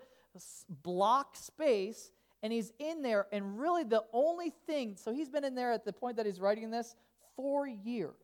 block 0.82 1.36
space, 1.36 2.10
and 2.42 2.52
he's 2.52 2.72
in 2.78 3.02
there. 3.02 3.26
And 3.32 3.58
really, 3.58 3.84
the 3.84 4.04
only 4.12 4.50
thing, 4.66 4.96
so 4.96 5.12
he's 5.12 5.28
been 5.28 5.44
in 5.44 5.54
there 5.54 5.72
at 5.72 5.84
the 5.84 5.92
point 5.92 6.16
that 6.16 6.26
he's 6.26 6.40
writing 6.40 6.70
this, 6.70 6.94
four 7.36 7.66
years 7.66 8.14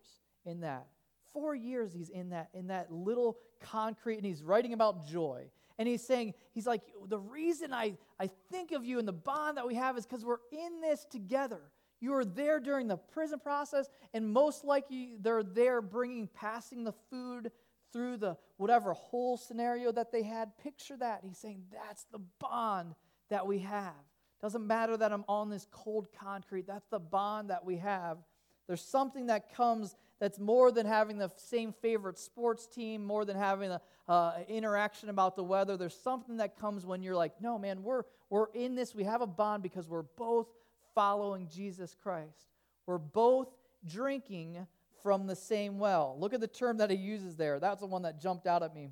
in 0.44 0.60
that. 0.60 0.86
Four 1.32 1.54
years 1.54 1.92
he's 1.92 2.08
in 2.08 2.30
that, 2.30 2.48
in 2.54 2.68
that 2.68 2.90
little 2.90 3.38
concrete, 3.60 4.16
and 4.16 4.24
he's 4.24 4.42
writing 4.42 4.72
about 4.72 5.06
joy. 5.06 5.50
And 5.78 5.86
he's 5.86 6.02
saying, 6.02 6.32
he's 6.54 6.66
like, 6.66 6.80
the 7.08 7.18
reason 7.18 7.74
I, 7.74 7.98
I 8.18 8.30
think 8.50 8.72
of 8.72 8.84
you 8.84 8.98
and 8.98 9.06
the 9.06 9.12
bond 9.12 9.58
that 9.58 9.66
we 9.66 9.74
have 9.74 9.98
is 9.98 10.06
because 10.06 10.24
we're 10.24 10.38
in 10.50 10.80
this 10.80 11.04
together. 11.10 11.60
You 12.00 12.12
were 12.12 12.24
there 12.24 12.60
during 12.60 12.88
the 12.88 12.96
prison 12.96 13.38
process, 13.38 13.88
and 14.12 14.28
most 14.28 14.64
likely 14.64 15.16
they're 15.20 15.42
there 15.42 15.80
bringing, 15.80 16.28
passing 16.28 16.84
the 16.84 16.92
food 17.10 17.50
through 17.92 18.18
the 18.18 18.36
whatever 18.58 18.92
whole 18.92 19.36
scenario 19.36 19.92
that 19.92 20.12
they 20.12 20.22
had. 20.22 20.56
Picture 20.58 20.96
that. 20.98 21.20
He's 21.24 21.38
saying 21.38 21.62
that's 21.72 22.04
the 22.12 22.20
bond 22.38 22.94
that 23.30 23.46
we 23.46 23.60
have. 23.60 23.94
Doesn't 24.42 24.66
matter 24.66 24.96
that 24.96 25.12
I'm 25.12 25.24
on 25.28 25.48
this 25.48 25.66
cold 25.70 26.08
concrete, 26.20 26.66
that's 26.66 26.86
the 26.88 26.98
bond 26.98 27.50
that 27.50 27.64
we 27.64 27.76
have. 27.78 28.18
There's 28.66 28.82
something 28.82 29.26
that 29.26 29.54
comes 29.54 29.96
that's 30.18 30.38
more 30.38 30.72
than 30.72 30.86
having 30.86 31.18
the 31.18 31.30
same 31.36 31.72
favorite 31.72 32.18
sports 32.18 32.66
team, 32.66 33.04
more 33.04 33.24
than 33.24 33.36
having 33.36 33.70
an 33.70 33.78
uh, 34.08 34.38
interaction 34.48 35.08
about 35.08 35.36
the 35.36 35.44
weather. 35.44 35.76
There's 35.76 35.96
something 35.96 36.38
that 36.38 36.58
comes 36.58 36.84
when 36.84 37.02
you're 37.02 37.14
like, 37.14 37.40
no, 37.40 37.58
man, 37.58 37.82
we're, 37.82 38.02
we're 38.30 38.50
in 38.54 38.74
this. 38.74 38.94
We 38.94 39.04
have 39.04 39.20
a 39.20 39.26
bond 39.26 39.62
because 39.62 39.88
we're 39.88 40.02
both 40.02 40.48
following 40.96 41.48
Jesus 41.48 41.94
Christ. 42.02 42.48
We're 42.86 42.98
both 42.98 43.48
drinking 43.86 44.66
from 45.04 45.28
the 45.28 45.36
same 45.36 45.78
well. 45.78 46.16
Look 46.18 46.34
at 46.34 46.40
the 46.40 46.48
term 46.48 46.78
that 46.78 46.90
he 46.90 46.96
uses 46.96 47.36
there. 47.36 47.60
That's 47.60 47.80
the 47.80 47.86
one 47.86 48.02
that 48.02 48.20
jumped 48.20 48.48
out 48.48 48.64
at 48.64 48.74
me. 48.74 48.88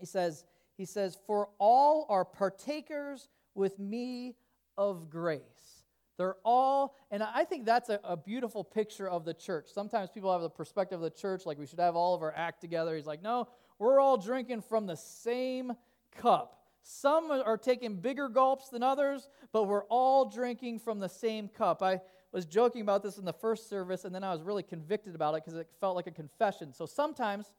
He 0.00 0.06
says, 0.06 0.44
he 0.76 0.84
says, 0.84 1.16
For 1.26 1.50
all 1.58 2.06
are 2.08 2.24
partakers 2.24 3.28
with 3.54 3.78
me 3.78 4.34
of 4.76 5.10
grace. 5.10 5.84
They're 6.16 6.36
all, 6.44 6.96
and 7.12 7.22
I 7.22 7.44
think 7.44 7.64
that's 7.64 7.90
a, 7.90 8.00
a, 8.02 8.16
beautiful 8.16 8.64
picture 8.64 9.08
of 9.08 9.24
the 9.24 9.34
church. 9.34 9.68
Sometimes 9.72 10.10
people 10.10 10.32
have 10.32 10.42
the 10.42 10.50
perspective 10.50 11.00
of 11.00 11.02
the 11.02 11.16
church 11.16 11.46
like 11.46 11.58
we 11.58 11.66
should 11.66 11.78
have 11.78 11.94
all 11.94 12.16
of 12.16 12.22
our 12.22 12.34
act 12.34 12.60
together. 12.60 12.96
He's 12.96 13.06
like, 13.06 13.22
no, 13.22 13.46
we're 13.78 14.00
all 14.00 14.16
drinking 14.16 14.62
from 14.62 14.86
the 14.86 14.96
same 14.96 15.72
cup. 16.16 16.57
Some 16.90 17.30
are 17.30 17.58
taking 17.58 17.96
bigger 17.96 18.30
gulps 18.30 18.70
than 18.70 18.82
others, 18.82 19.28
but 19.52 19.64
we're 19.64 19.84
all 19.84 20.24
drinking 20.24 20.78
from 20.78 21.00
the 21.00 21.08
same 21.08 21.46
cup. 21.46 21.82
I 21.82 22.00
was 22.32 22.46
joking 22.46 22.80
about 22.80 23.02
this 23.02 23.18
in 23.18 23.26
the 23.26 23.32
first 23.32 23.68
service, 23.68 24.06
and 24.06 24.14
then 24.14 24.24
I 24.24 24.32
was 24.32 24.42
really 24.42 24.62
convicted 24.62 25.14
about 25.14 25.34
it 25.34 25.44
because 25.44 25.58
it 25.58 25.68
felt 25.80 25.96
like 25.96 26.06
a 26.06 26.10
confession. 26.10 26.72
So 26.72 26.86
sometimes 26.86 27.52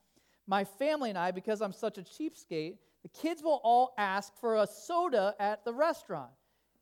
my 0.47 0.63
family 0.63 1.09
and 1.09 1.17
I, 1.17 1.29
because 1.29 1.61
I'm 1.61 1.71
such 1.71 1.99
a 1.99 2.01
cheapskate, 2.01 2.79
the 3.03 3.09
kids 3.09 3.43
will 3.43 3.61
all 3.63 3.93
ask 3.99 4.33
for 4.41 4.55
a 4.55 4.65
soda 4.65 5.35
at 5.39 5.63
the 5.63 5.75
restaurant. 5.75 6.31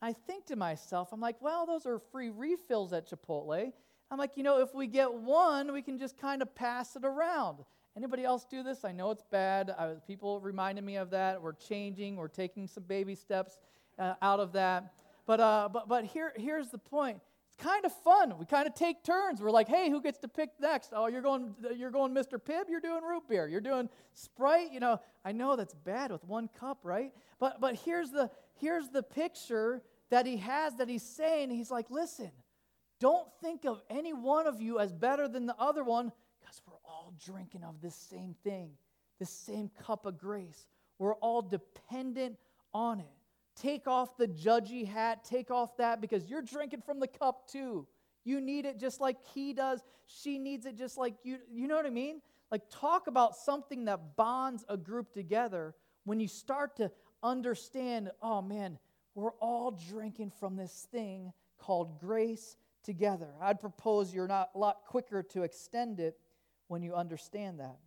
I 0.01 0.13
think 0.13 0.45
to 0.45 0.55
myself, 0.55 1.09
I'm 1.11 1.19
like, 1.19 1.41
well, 1.41 1.65
those 1.65 1.85
are 1.85 1.99
free 1.99 2.29
refills 2.29 2.93
at 2.93 3.09
Chipotle. 3.09 3.73
I'm 4.09 4.17
like, 4.17 4.37
you 4.37 4.43
know, 4.43 4.61
if 4.61 4.73
we 4.73 4.87
get 4.87 5.13
one, 5.13 5.73
we 5.73 5.81
can 5.81 5.99
just 5.99 6.17
kind 6.17 6.41
of 6.41 6.55
pass 6.55 6.95
it 6.95 7.03
around. 7.03 7.65
Anybody 7.97 8.23
else 8.23 8.45
do 8.45 8.61
this? 8.61 8.85
I 8.85 8.91
know 8.91 9.09
it's 9.09 9.23
bad. 9.31 9.73
People 10.05 10.39
reminded 10.39 10.83
me 10.83 10.97
of 10.97 11.09
that. 11.09 11.41
We're 11.41 11.53
changing. 11.53 12.15
We're 12.15 12.27
taking 12.27 12.67
some 12.67 12.83
baby 12.83 13.15
steps 13.15 13.57
uh, 13.97 14.13
out 14.21 14.39
of 14.39 14.53
that. 14.53 14.93
But, 15.25 15.39
uh, 15.39 15.67
but, 15.73 15.89
but 15.89 16.05
here, 16.05 16.31
here's 16.37 16.69
the 16.69 16.77
point. 16.77 17.17
It's 17.17 17.37
it's 17.57 17.63
kind 17.63 17.85
of 17.85 17.93
fun. 18.03 18.37
We 18.37 18.45
kind 18.45 18.67
of 18.67 18.75
take 18.75 19.03
turns. 19.03 19.41
We're 19.41 19.49
like, 19.49 19.67
hey, 19.67 19.89
who 19.89 19.99
gets 19.99 20.19
to 20.19 20.27
pick 20.27 20.51
next? 20.59 20.91
Oh, 20.95 21.07
you're 21.07 21.23
going, 21.23 21.55
you're 21.75 21.89
going 21.89 22.13
Mr. 22.13 22.39
Pibb. 22.39 22.69
You're 22.69 22.81
doing 22.81 23.01
root 23.03 23.23
beer. 23.27 23.47
You're 23.47 23.61
doing 23.61 23.89
Sprite. 24.13 24.71
You 24.71 24.79
know, 24.79 24.99
I 25.25 25.31
know 25.31 25.55
that's 25.55 25.73
bad 25.73 26.11
with 26.11 26.23
one 26.23 26.49
cup, 26.59 26.77
right? 26.83 27.13
But 27.39 27.59
but 27.59 27.75
here's 27.75 28.11
the 28.11 28.29
here's 28.53 28.89
the 28.89 29.01
picture 29.01 29.81
that 30.11 30.27
he 30.27 30.37
has 30.37 30.75
that 30.75 30.87
he's 30.87 31.01
saying. 31.03 31.49
He's 31.49 31.71
like, 31.71 31.89
listen, 31.89 32.31
don't 32.99 33.27
think 33.41 33.65
of 33.65 33.81
any 33.89 34.13
one 34.13 34.45
of 34.45 34.61
you 34.61 34.79
as 34.79 34.93
better 34.93 35.27
than 35.27 35.47
the 35.47 35.55
other 35.57 35.83
one, 35.83 36.11
because 36.39 36.61
we're 36.67 36.77
all 37.07 37.13
drinking 37.25 37.63
of 37.63 37.79
this 37.81 37.95
same 37.95 38.35
thing, 38.43 38.71
this 39.17 39.29
same 39.29 39.71
cup 39.85 40.05
of 40.05 40.17
grace. 40.17 40.67
We're 40.99 41.15
all 41.15 41.41
dependent 41.41 42.35
on 42.73 42.99
it. 42.99 43.05
Take 43.55 43.87
off 43.87 44.17
the 44.17 44.27
judgy 44.27 44.85
hat, 44.85 45.23
take 45.23 45.49
off 45.49 45.77
that 45.77 46.01
because 46.01 46.29
you're 46.29 46.41
drinking 46.41 46.81
from 46.85 46.99
the 46.99 47.07
cup 47.07 47.47
too. 47.47 47.87
You 48.25 48.41
need 48.41 48.65
it 48.65 48.77
just 48.77 48.99
like 48.99 49.17
he 49.33 49.53
does. 49.53 49.81
She 50.05 50.37
needs 50.37 50.65
it 50.65 50.75
just 50.77 50.97
like 50.97 51.15
you. 51.23 51.37
You 51.51 51.67
know 51.67 51.75
what 51.75 51.85
I 51.85 51.91
mean? 51.91 52.21
Like, 52.51 52.63
talk 52.69 53.07
about 53.07 53.35
something 53.35 53.85
that 53.85 54.15
bonds 54.15 54.65
a 54.67 54.77
group 54.77 55.13
together 55.13 55.75
when 56.03 56.19
you 56.19 56.27
start 56.27 56.75
to 56.77 56.91
understand 57.23 58.11
oh 58.21 58.41
man, 58.41 58.77
we're 59.15 59.33
all 59.39 59.71
drinking 59.89 60.31
from 60.39 60.57
this 60.57 60.87
thing 60.91 61.31
called 61.57 61.99
grace 61.99 62.57
together. 62.83 63.29
I'd 63.41 63.61
propose 63.61 64.13
you're 64.13 64.27
not 64.27 64.49
a 64.55 64.57
lot 64.57 64.81
quicker 64.85 65.23
to 65.23 65.43
extend 65.43 65.99
it 65.99 66.17
when 66.67 66.81
you 66.81 66.93
understand 66.93 67.59
that. 67.59 67.77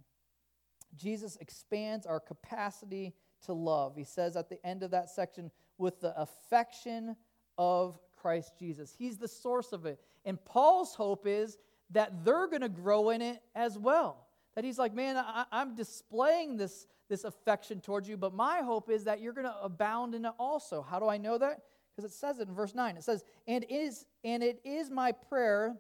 Jesus 0.97 1.37
expands 1.41 2.07
our 2.07 2.21
capacity 2.21 3.15
to 3.47 3.53
love. 3.53 3.97
He 3.97 4.05
says 4.05 4.37
at 4.37 4.49
the 4.49 4.65
end 4.67 4.83
of 4.83 4.91
that 4.91 5.11
section, 5.11 5.51
with 5.79 6.01
the 6.01 6.19
affection 6.21 7.17
of 7.57 7.99
Christ 8.21 8.53
Jesus. 8.59 8.95
He's 8.97 9.17
the 9.17 9.29
source 9.29 9.73
of 9.73 9.87
it. 9.87 9.99
And 10.25 10.43
Paul's 10.45 10.95
hope 10.95 11.27
is 11.27 11.59
that 11.91 12.25
they're 12.25 12.47
going 12.49 12.61
to 12.61 12.69
grow 12.69 13.11
in 13.11 13.23
it 13.23 13.43
as 13.55 13.79
well. 13.79 14.27
That 14.55 14.65
he's 14.65 14.79
like, 14.79 14.95
man, 14.95 15.17
I, 15.17 15.45
am 15.53 15.75
displaying 15.75 16.57
this, 16.57 16.87
this 17.09 17.25
affection 17.25 17.81
towards 17.81 18.09
you, 18.09 18.17
but 18.17 18.35
my 18.35 18.61
hope 18.61 18.91
is 18.91 19.05
that 19.05 19.21
you're 19.21 19.33
going 19.33 19.47
to 19.47 19.63
abound 19.63 20.15
in 20.15 20.25
it 20.25 20.33
also. 20.39 20.83
How 20.83 20.99
do 20.99 21.09
I 21.09 21.17
know 21.17 21.39
that? 21.39 21.63
Because 21.95 22.11
it 22.11 22.15
says 22.15 22.39
it 22.39 22.49
in 22.49 22.55
verse 22.55 22.75
9. 22.75 22.97
It 22.97 23.05
says, 23.05 23.25
and, 23.47 23.65
is, 23.69 24.05
and 24.25 24.43
it 24.43 24.61
is 24.65 24.91
my 24.91 25.13
prayer 25.13 25.77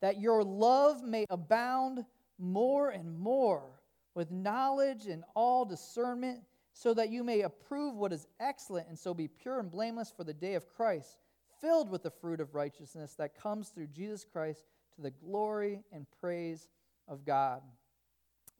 that 0.00 0.20
your 0.20 0.42
love 0.42 1.02
may 1.02 1.26
abound 1.30 2.04
more 2.38 2.90
and 2.90 3.18
more 3.18 3.82
with 4.14 4.30
knowledge 4.30 5.06
and 5.06 5.24
all 5.34 5.64
discernment 5.64 6.40
so 6.72 6.94
that 6.94 7.10
you 7.10 7.22
may 7.22 7.42
approve 7.42 7.94
what 7.96 8.12
is 8.12 8.26
excellent 8.40 8.88
and 8.88 8.98
so 8.98 9.12
be 9.12 9.28
pure 9.28 9.60
and 9.60 9.70
blameless 9.70 10.12
for 10.14 10.24
the 10.24 10.34
day 10.34 10.54
of 10.54 10.68
Christ, 10.68 11.18
filled 11.60 11.90
with 11.90 12.02
the 12.02 12.10
fruit 12.10 12.40
of 12.40 12.54
righteousness 12.54 13.14
that 13.14 13.38
comes 13.38 13.68
through 13.68 13.88
Jesus 13.88 14.24
Christ 14.24 14.64
to 14.96 15.02
the 15.02 15.10
glory 15.10 15.82
and 15.92 16.06
praise 16.20 16.68
of 17.08 17.24
God. 17.24 17.62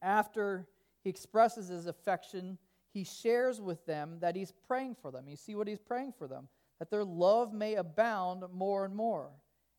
After 0.03 0.67
he 1.03 1.11
expresses 1.11 1.69
his 1.69 1.87
affection, 1.87 2.59
he 2.93 3.05
shares 3.05 3.61
with 3.61 3.85
them 3.87 4.19
that 4.21 4.37
he's 4.37 4.53
praying 4.67 4.97
for 5.01 5.11
them. 5.11 5.29
You 5.29 5.37
see 5.37 5.55
what 5.55 5.69
he's 5.69 5.79
praying 5.79 6.13
for 6.19 6.29
them? 6.29 6.49
That 6.79 6.91
their 6.91 7.05
love 7.05 7.53
may 7.53 7.75
abound 7.75 8.45
more 8.53 8.85
and 8.85 8.95
more. 8.95 9.31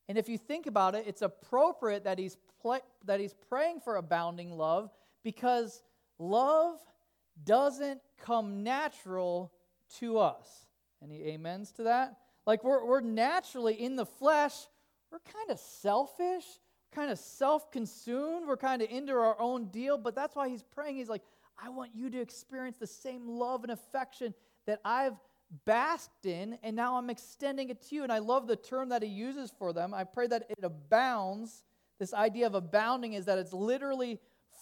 And 0.10 0.18
if 0.18 0.28
you 0.28 0.38
think 0.38 0.68
about 0.68 0.96
it, 0.96 1.06
it's 1.08 1.22
appropriate 1.22 2.04
that 2.04 2.20
he's, 2.20 2.38
pl- 2.62 2.84
that 3.06 3.20
he's 3.20 3.34
praying 3.50 3.80
for 3.80 3.96
abounding 3.96 4.52
love 4.58 4.92
because 5.24 5.82
love 6.20 6.78
doesn't 7.46 8.02
come 8.18 8.64
natural 8.64 9.52
to 10.00 10.20
us. 10.20 10.66
Any 11.04 11.34
amens 11.34 11.72
to 11.74 11.84
that? 11.84 12.18
Like 12.46 12.64
we're, 12.64 12.86
we're 12.86 13.02
naturally 13.02 13.82
in 13.82 13.96
the 13.96 14.06
flesh, 14.06 14.54
we're 15.12 15.20
kind 15.20 15.50
of 15.50 15.60
selfish, 15.60 16.46
kind 16.94 17.12
of 17.12 17.18
self 17.18 17.72
consumed, 17.72 18.48
we're 18.48 18.58
kind 18.58 18.82
of 18.82 18.90
into 18.90 19.14
our 19.14 19.40
own 19.40 19.66
deal. 19.66 19.98
But 19.98 20.16
that's 20.16 20.36
why 20.36 20.50
he's 20.50 20.64
praying. 20.64 20.96
He's 20.96 21.10
like, 21.10 21.24
I 21.62 21.70
want 21.70 21.92
you 21.96 22.10
to 22.10 22.20
experience 22.20 22.78
the 22.78 22.88
same 22.88 23.28
love 23.28 23.64
and 23.64 23.72
affection 23.72 24.34
that 24.66 24.80
I've 24.84 25.16
basked 25.66 26.26
in, 26.26 26.58
and 26.64 26.76
now 26.76 26.98
I'm 26.98 27.10
extending 27.10 27.70
it 27.70 27.82
to 27.90 27.96
you. 27.96 28.04
And 28.04 28.12
I 28.12 28.20
love 28.20 28.48
the 28.48 28.56
term 28.56 28.90
that 28.90 29.04
he 29.04 29.10
uses 29.10 29.52
for 29.58 29.74
them. 29.74 29.94
I 29.94 30.04
pray 30.04 30.28
that 30.28 30.48
it 30.50 30.64
abounds. 30.64 31.64
This 32.00 32.14
idea 32.14 32.48
of 32.48 32.56
abounding 32.56 33.14
is 33.14 33.26
that 33.26 33.38
it's 33.38 33.54
literally 33.54 34.20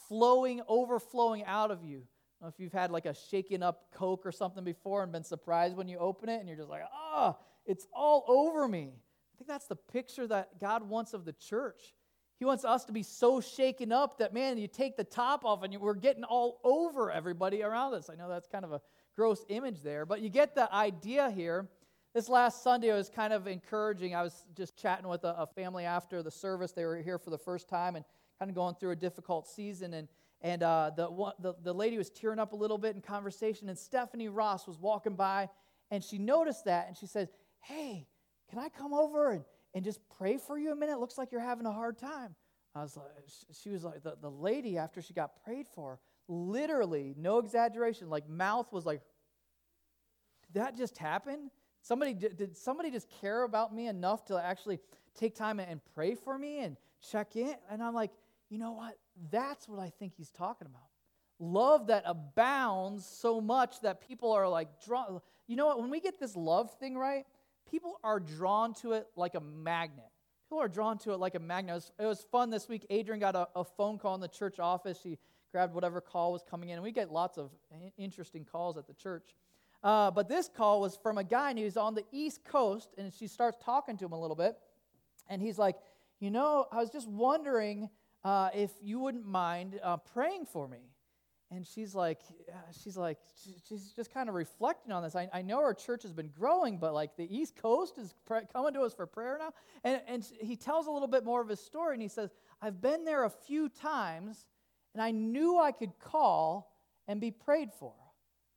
flowing, 0.08 0.62
overflowing 0.68 1.44
out 1.46 1.72
of 1.72 1.84
you 1.84 2.04
if 2.48 2.60
you've 2.60 2.74
had 2.74 2.92
like 2.92 3.06
a 3.06 3.14
shaken 3.14 3.62
up 3.62 3.86
Coke 3.94 4.26
or 4.26 4.32
something 4.32 4.64
before 4.64 5.04
and 5.04 5.12
been 5.12 5.24
surprised 5.24 5.76
when 5.76 5.88
you 5.88 5.98
open 5.98 6.30
it 6.30 6.40
and 6.40 6.48
you're 6.48 6.58
just 6.58 6.70
like, 6.70 6.82
ah, 6.92 7.36
oh, 7.36 7.44
it's 7.66 7.88
all 7.94 8.26
over 8.28 8.68
me. 8.68 8.94
I 8.94 9.38
think 9.38 9.48
that's 9.48 9.68
the 9.68 9.76
picture 9.76 10.28
that 10.28 10.60
God 10.60 10.88
wants 10.88 11.14
of 11.14 11.26
the 11.26 11.34
church. 11.34 11.94
He 12.40 12.46
wants 12.46 12.66
us 12.66 12.86
to 12.86 12.92
be 12.92 13.04
so 13.04 13.40
shaken 13.40 13.92
up 13.92 14.18
that, 14.18 14.34
man, 14.34 14.58
you 14.58 14.68
take 14.68 14.98
the 14.98 15.04
top 15.04 15.46
off 15.46 15.62
and 15.62 15.76
we're 15.80 15.94
getting 15.94 16.24
all 16.24 16.60
over 16.64 17.12
everybody 17.12 17.62
around 17.62 17.94
us. 17.94 18.10
I 18.10 18.16
know 18.16 18.28
that's 18.28 18.48
kind 18.48 18.66
of 18.66 18.72
a 18.72 18.82
gross 19.16 19.46
image 19.50 19.82
there, 19.82 20.06
but 20.06 20.22
you 20.22 20.30
get 20.30 20.56
the 20.56 20.74
idea 20.74 21.30
here. 21.30 21.68
This 22.14 22.28
last 22.28 22.64
Sunday 22.64 22.92
was 22.92 23.10
kind 23.10 23.32
of 23.32 23.48
encouraging. 23.48 24.16
I 24.16 24.22
was 24.22 24.46
just 24.56 24.78
chatting 24.78 25.08
with 25.08 25.24
a, 25.24 25.42
a 25.42 25.48
family 25.48 25.86
after 25.86 26.22
the 26.22 26.32
service. 26.32 26.72
They 26.74 26.86
were 26.86 26.98
here 26.98 27.18
for 27.18 27.30
the 27.30 27.38
first 27.38 27.70
time 27.70 27.96
and 27.96 28.04
kind 28.40 28.50
of 28.50 28.56
going 28.56 28.76
through 28.76 28.92
a 28.92 28.96
difficult 28.96 29.48
season. 29.48 29.94
And 29.94 30.08
and 30.42 30.64
uh, 30.64 30.92
the, 30.96 31.08
the, 31.40 31.54
the 31.62 31.74
lady 31.74 31.98
was 31.98 32.10
tearing 32.10 32.40
up 32.40 32.54
a 32.54 32.56
little 32.56 32.78
bit 32.78 32.96
in 32.96 33.02
conversation, 33.02 33.70
and 33.70 33.78
Stephanie 33.78 34.28
Ross 34.28 34.68
was 34.68 34.80
walking 34.80 35.16
by, 35.16 35.50
and 35.92 36.04
she 36.04 36.18
noticed 36.18 36.66
that, 36.66 36.88
and 36.88 36.98
she 36.98 37.06
said, 37.06 37.30
Hey, 37.60 38.08
can 38.50 38.58
I 38.58 38.70
come 38.70 38.94
over 38.94 39.32
and, 39.32 39.44
and 39.76 39.86
just 39.86 40.00
pray 40.18 40.38
for 40.38 40.58
you 40.58 40.72
a 40.72 40.76
minute? 40.76 40.94
It 40.94 41.00
looks 41.00 41.18
like 41.18 41.32
you're 41.32 41.42
having 41.42 41.68
a 41.68 41.72
hard 41.72 42.00
time. 42.00 42.36
I 42.74 42.82
was 42.82 42.98
like, 42.98 43.06
she 43.62 43.70
was 43.70 43.84
like, 43.84 44.02
the, 44.02 44.16
the 44.20 44.32
lady, 44.32 44.78
after 44.78 45.02
she 45.02 45.14
got 45.14 45.44
prayed 45.44 45.68
for, 45.68 46.00
literally, 46.32 47.14
no 47.18 47.40
exaggeration, 47.40 48.10
like 48.10 48.30
mouth 48.30 48.72
was 48.72 48.86
like, 48.86 49.02
did 50.48 50.62
that 50.62 50.78
just 50.78 50.98
happen? 50.98 51.52
Somebody, 51.82 52.14
did, 52.14 52.56
somebody 52.56 52.92
just 52.92 53.08
care 53.22 53.44
about 53.44 53.74
me 53.74 53.88
enough 53.88 54.26
to 54.26 54.44
actually 54.44 54.80
take 55.18 55.36
time 55.36 55.60
and 55.60 55.82
pray 55.94 56.16
for 56.16 56.38
me 56.38 56.60
and 56.60 56.78
check 57.12 57.36
in? 57.36 57.56
And 57.70 57.84
I'm 57.84 57.94
like, 57.94 58.12
you 58.50 58.58
know 58.58 58.72
what? 58.72 58.98
That's 59.32 59.68
what 59.68 59.80
I 59.80 59.92
think 60.00 60.14
he's 60.16 60.30
talking 60.30 60.68
about. 60.68 60.88
Love 61.40 61.88
that 61.88 62.04
abounds 62.06 63.06
so 63.06 63.42
much 63.42 63.82
that 63.82 64.08
people 64.08 64.32
are 64.32 64.48
like 64.48 64.68
drawn. 64.86 65.20
You 65.48 65.56
know 65.56 65.66
what? 65.66 65.80
When 65.80 65.90
we 65.90 66.00
get 66.00 66.20
this 66.20 66.36
love 66.36 66.72
thing 66.80 66.96
right, 66.96 67.26
people 67.70 68.00
are 68.04 68.20
drawn 68.20 68.74
to 68.76 68.94
it 68.94 69.08
like 69.16 69.36
a 69.36 69.40
magnet. 69.40 70.06
People 70.48 70.62
are 70.62 70.68
drawn 70.68 70.98
to 71.00 71.14
it 71.14 71.18
like 71.18 71.34
a 71.34 71.40
magnet. 71.40 71.72
It 71.72 71.76
was, 71.76 71.92
it 72.00 72.06
was 72.06 72.26
fun 72.32 72.50
this 72.50 72.68
week. 72.70 72.86
Adrian 72.90 73.20
got 73.20 73.36
a, 73.36 73.48
a, 73.56 73.64
phone 73.64 73.98
call 73.98 74.16
in 74.16 74.22
the 74.22 74.28
church 74.28 74.60
office. 74.60 75.00
She 75.02 75.18
grabbed 75.52 75.74
whatever 75.74 76.02
call 76.02 76.32
was 76.32 76.44
coming 76.50 76.70
in, 76.70 76.76
and 76.76 76.84
we 76.84 76.92
get 76.92 77.12
lots 77.12 77.38
of 77.38 77.52
interesting 77.98 78.46
calls 78.46 78.78
at 78.78 78.88
the 78.88 78.94
church. 78.94 79.36
Uh, 79.84 80.12
but 80.12 80.30
this 80.30 80.48
call 80.48 80.82
was 80.82 80.98
from 81.02 81.18
a 81.18 81.24
guy, 81.24 81.50
and 81.50 81.58
he 81.58 81.66
was 81.66 81.78
on 81.78 81.96
the 81.96 82.06
East 82.12 82.44
Coast, 82.44 82.90
and 82.98 83.12
she 83.14 83.28
starts 83.28 83.58
talking 83.64 83.98
to 83.98 84.06
him 84.06 84.12
a 84.12 84.20
little 84.20 84.36
bit. 84.36 84.56
And 85.28 85.42
he's 85.42 85.58
like, 85.58 85.76
You 86.20 86.32
know, 86.32 86.68
I 86.72 86.78
was 86.78 86.90
just 86.90 87.08
wondering 87.08 87.90
uh, 88.24 88.50
if 88.54 88.72
you 88.82 89.00
wouldn't 89.00 89.26
mind 89.26 89.80
uh, 89.84 89.98
praying 89.98 90.46
for 90.46 90.68
me. 90.68 90.92
And 91.54 91.68
she's 91.68 91.94
like, 91.94 92.22
she's 92.82 92.96
like, 92.96 93.18
she's 93.68 93.92
just 93.94 94.14
kind 94.14 94.30
of 94.30 94.36
reflecting 94.36 94.94
on 94.94 95.04
this. 95.04 95.18
I, 95.18 95.28
I 95.34 95.42
know 95.42 95.58
our 95.58 95.74
church 95.74 96.04
has 96.04 96.14
been 96.14 96.30
growing, 96.30 96.78
but 96.78 96.94
like 96.94 97.18
the 97.18 97.28
East 97.30 97.58
Coast 97.58 97.98
is 97.98 98.16
coming 98.54 98.74
to 98.74 98.82
us 98.82 98.94
for 98.94 99.06
prayer 99.06 99.38
now. 99.38 99.52
And, 99.84 100.02
and 100.08 100.26
he 100.40 100.56
tells 100.56 100.88
a 100.88 100.92
little 100.92 101.10
bit 101.10 101.26
more 101.26 101.42
of 101.42 101.50
his 101.50 101.60
story, 101.60 101.94
and 101.94 102.02
he 102.02 102.08
says, 102.08 102.32
I've 102.62 102.82
been 102.82 103.04
there 103.04 103.26
a 103.26 103.30
few 103.30 103.68
times, 103.68 104.46
and 104.94 105.02
I 105.02 105.12
knew 105.12 105.60
I 105.60 105.72
could 105.72 105.98
call 106.00 106.74
and 107.08 107.20
be 107.20 107.32
prayed 107.32 107.72
for, 107.80 107.94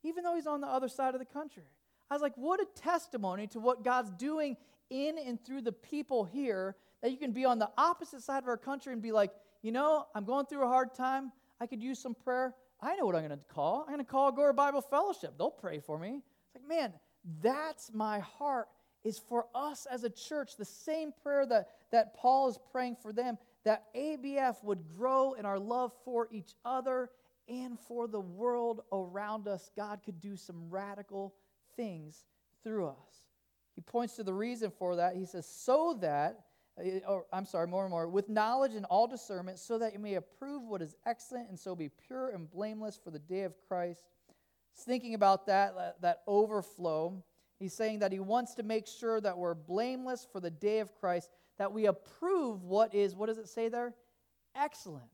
even 0.02 0.24
though 0.24 0.34
he's 0.34 0.46
on 0.46 0.60
the 0.60 0.66
other 0.66 0.88
side 0.88 1.14
of 1.14 1.20
the 1.20 1.26
country. 1.26 1.64
I 2.10 2.14
was 2.14 2.22
like, 2.22 2.36
what 2.36 2.60
a 2.60 2.66
testimony 2.80 3.46
to 3.48 3.60
what 3.60 3.82
God's 3.84 4.10
doing 4.12 4.56
in 4.90 5.16
and 5.18 5.42
through 5.44 5.62
the 5.62 5.72
people 5.72 6.24
here 6.24 6.76
that 7.02 7.10
you 7.10 7.16
can 7.16 7.32
be 7.32 7.44
on 7.44 7.58
the 7.58 7.70
opposite 7.76 8.22
side 8.22 8.42
of 8.42 8.48
our 8.48 8.56
country 8.56 8.92
and 8.92 9.02
be 9.02 9.12
like, 9.12 9.30
you 9.62 9.72
know, 9.72 10.06
I'm 10.14 10.24
going 10.24 10.46
through 10.46 10.64
a 10.64 10.68
hard 10.68 10.94
time. 10.94 11.32
I 11.60 11.66
could 11.66 11.82
use 11.82 11.98
some 11.98 12.14
prayer. 12.14 12.54
I 12.80 12.96
know 12.96 13.06
what 13.06 13.14
I'm 13.14 13.26
going 13.26 13.38
to 13.38 13.44
call. 13.54 13.82
I'm 13.82 13.94
going 13.94 13.98
to 13.98 14.04
call 14.04 14.28
Agora 14.28 14.52
Bible 14.52 14.82
Fellowship. 14.82 15.34
They'll 15.38 15.50
pray 15.50 15.80
for 15.80 15.98
me. 15.98 16.20
It's 16.54 16.62
like, 16.62 16.68
man, 16.68 16.92
that's 17.42 17.90
my 17.94 18.18
heart 18.20 18.68
is 19.04 19.18
for 19.18 19.46
us 19.54 19.86
as 19.90 20.04
a 20.04 20.10
church. 20.10 20.56
The 20.56 20.64
same 20.64 21.12
prayer 21.22 21.46
that, 21.46 21.68
that 21.92 22.14
Paul 22.16 22.48
is 22.48 22.58
praying 22.72 22.96
for 23.02 23.12
them, 23.12 23.38
that 23.64 23.84
ABF 23.94 24.62
would 24.62 24.84
grow 24.96 25.34
in 25.34 25.46
our 25.46 25.58
love 25.58 25.92
for 26.04 26.28
each 26.30 26.54
other 26.64 27.10
and 27.48 27.78
for 27.78 28.06
the 28.06 28.20
world 28.20 28.82
around 28.92 29.48
us. 29.48 29.70
God 29.76 30.00
could 30.04 30.20
do 30.20 30.36
some 30.36 30.70
radical 30.70 31.34
things 31.76 32.24
through 32.62 32.88
us. 32.88 33.26
He 33.74 33.80
points 33.80 34.16
to 34.16 34.22
the 34.22 34.34
reason 34.34 34.70
for 34.70 34.96
that. 34.96 35.16
He 35.16 35.26
says, 35.26 35.46
so 35.46 35.98
that 36.00 36.44
uh, 36.78 36.98
or 37.08 37.26
I'm 37.32 37.44
sorry, 37.44 37.66
more 37.66 37.84
and 37.84 37.90
more, 37.90 38.08
with 38.08 38.28
knowledge 38.28 38.74
and 38.74 38.84
all 38.86 39.06
discernment, 39.06 39.58
so 39.58 39.78
that 39.78 39.92
you 39.92 39.98
may 39.98 40.14
approve 40.14 40.62
what 40.64 40.82
is 40.82 40.96
excellent 41.06 41.48
and 41.48 41.58
so 41.58 41.76
be 41.76 41.88
pure 41.88 42.30
and 42.30 42.50
blameless 42.50 42.98
for 43.02 43.10
the 43.10 43.18
day 43.18 43.42
of 43.42 43.54
Christ. 43.68 44.02
He's 44.74 44.84
thinking 44.84 45.14
about 45.14 45.46
that, 45.46 46.00
that 46.00 46.22
overflow. 46.26 47.22
He's 47.60 47.74
saying 47.74 48.00
that 48.00 48.10
he 48.10 48.18
wants 48.18 48.54
to 48.54 48.64
make 48.64 48.88
sure 48.88 49.20
that 49.20 49.38
we're 49.38 49.54
blameless 49.54 50.26
for 50.30 50.40
the 50.40 50.50
day 50.50 50.80
of 50.80 50.92
Christ, 50.96 51.30
that 51.58 51.72
we 51.72 51.86
approve 51.86 52.62
what 52.64 52.94
is, 52.94 53.14
what 53.14 53.26
does 53.26 53.38
it 53.38 53.48
say 53.48 53.68
there? 53.68 53.94
Excellent. 54.56 55.04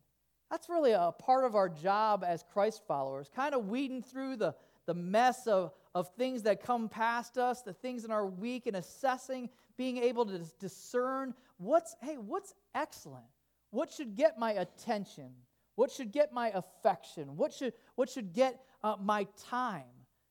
That's 0.50 0.68
really 0.68 0.92
a 0.92 1.12
part 1.18 1.44
of 1.44 1.54
our 1.54 1.68
job 1.68 2.24
as 2.26 2.44
Christ 2.52 2.82
followers, 2.88 3.30
kind 3.34 3.54
of 3.54 3.68
weeding 3.68 4.02
through 4.02 4.36
the, 4.36 4.54
the 4.86 4.94
mess 4.94 5.46
of, 5.46 5.72
of 5.94 6.08
things 6.16 6.42
that 6.42 6.62
come 6.62 6.88
past 6.88 7.38
us, 7.38 7.62
the 7.62 7.72
things 7.72 8.04
in 8.04 8.10
our 8.10 8.26
week, 8.26 8.66
and 8.66 8.76
assessing, 8.76 9.48
being 9.76 9.98
able 9.98 10.26
to 10.26 10.40
discern 10.58 11.34
what's, 11.58 11.94
hey, 12.02 12.16
what's 12.16 12.54
excellent? 12.74 13.24
What 13.70 13.92
should 13.92 14.16
get 14.16 14.38
my 14.38 14.52
attention? 14.52 15.30
What 15.76 15.92
should 15.92 16.10
get 16.10 16.32
my 16.32 16.50
affection? 16.50 17.36
What 17.36 17.52
should, 17.52 17.72
what 17.94 18.10
should 18.10 18.32
get 18.32 18.60
uh, 18.82 18.96
my 19.00 19.26
time? 19.48 19.84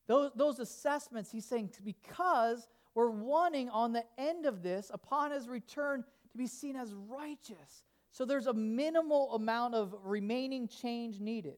Those, 0.07 0.31
those 0.35 0.59
assessments, 0.59 1.31
he's 1.31 1.45
saying, 1.45 1.71
because 1.83 2.67
we're 2.99 3.09
wanting 3.09 3.69
on 3.69 3.93
the 3.93 4.03
end 4.17 4.45
of 4.45 4.61
this, 4.61 4.91
upon 4.93 5.31
his 5.31 5.47
return, 5.47 6.03
to 6.31 6.37
be 6.37 6.47
seen 6.47 6.75
as 6.75 6.93
righteous. 6.93 7.85
So 8.11 8.25
there's 8.25 8.47
a 8.47 8.53
minimal 8.53 9.35
amount 9.35 9.73
of 9.73 9.95
remaining 10.03 10.67
change 10.67 11.21
needed. 11.21 11.55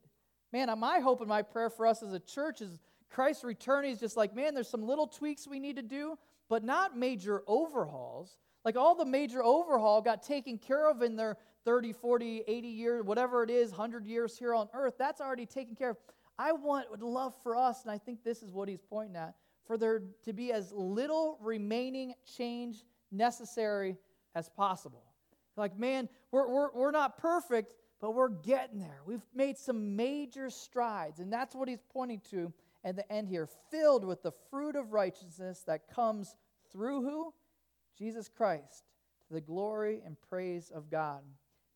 Man, 0.54 0.69
uh, 0.69 0.75
my 0.75 0.99
hope 0.99 1.19
and 1.19 1.27
my 1.27 1.41
prayer 1.41 1.71
for 1.71 1.88
us 1.88 2.04
as 2.04 2.13
a 2.13 2.19
church 2.19 2.62
is 2.62 2.80
Christ's 3.10 3.43
return 3.43 3.86
is 3.86 3.99
just 3.99 4.15
like, 4.15 4.36
man, 4.36 4.54
there's 4.54 4.69
some 4.69 4.84
little 4.84 5.08
tweaks 5.08 5.47
we 5.47 5.60
need 5.60 5.77
to 5.77 5.82
do, 5.82 6.15
but 6.47 6.63
not 6.63 6.95
major 6.95 7.41
overhauls. 7.47 8.38
Like 8.63 8.77
all 8.77 8.93
the 8.93 9.04
major 9.04 9.43
overhaul 9.43 9.99
got 9.99 10.21
taken 10.21 10.60
care 10.60 10.88
of 10.88 11.01
in 11.01 11.15
their 11.15 11.38
30, 11.65 11.91
40, 11.91 12.43
80 12.47 12.67
years, 12.67 13.04
whatever 13.04 13.41
it 13.41 13.49
is, 13.49 13.71
100 13.71 14.06
years 14.06 14.38
here 14.38 14.54
on 14.54 14.69
earth. 14.75 14.93
That's 14.99 15.19
already 15.19 15.47
taken 15.47 15.73
care 15.73 15.89
of. 15.89 15.97
I 16.38 16.51
want, 16.51 17.01
love 17.01 17.34
for 17.41 17.56
us, 17.56 17.82
and 17.82 17.89
I 17.91 17.97
think 17.97 18.23
this 18.23 18.43
is 18.43 18.54
what 18.54 18.69
he's 18.69 18.84
pointing 18.88 19.15
at, 19.15 19.34
for 19.65 19.78
there 19.78 20.02
to 20.24 20.34
be 20.34 20.52
as 20.52 20.71
little 20.71 21.38
remaining 21.41 22.13
change 22.38 22.84
necessary 23.12 23.97
as 24.36 24.50
possible. 24.50 25.04
Like, 25.58 25.78
man, 25.78 26.10
we're, 26.32 26.47
we're, 26.50 26.71
we're 26.74 26.91
not 26.91 27.17
perfect, 27.17 27.74
but 28.00 28.13
we're 28.15 28.30
getting 28.30 28.80
there. 28.80 29.02
We've 29.06 29.26
made 29.36 29.58
some 29.58 29.95
major 29.95 30.50
strides, 30.50 31.19
and 31.19 31.32
that's 31.32 31.54
what 31.56 31.67
he's 31.67 31.84
pointing 31.93 32.21
to 32.32 32.54
at 32.84 32.95
the 32.95 33.12
end 33.12 33.28
here 33.28 33.47
filled 33.69 34.04
with 34.04 34.24
the 34.24 34.32
fruit 34.50 34.76
of 34.76 34.93
righteousness 34.93 35.63
that 35.67 35.88
comes 35.93 36.36
through 36.71 37.02
who? 37.04 37.34
Jesus 37.97 38.30
Christ, 38.30 38.86
to 39.28 39.34
the 39.34 39.41
glory 39.41 40.02
and 40.06 40.15
praise 40.30 40.71
of 40.74 40.89
God. 40.89 41.21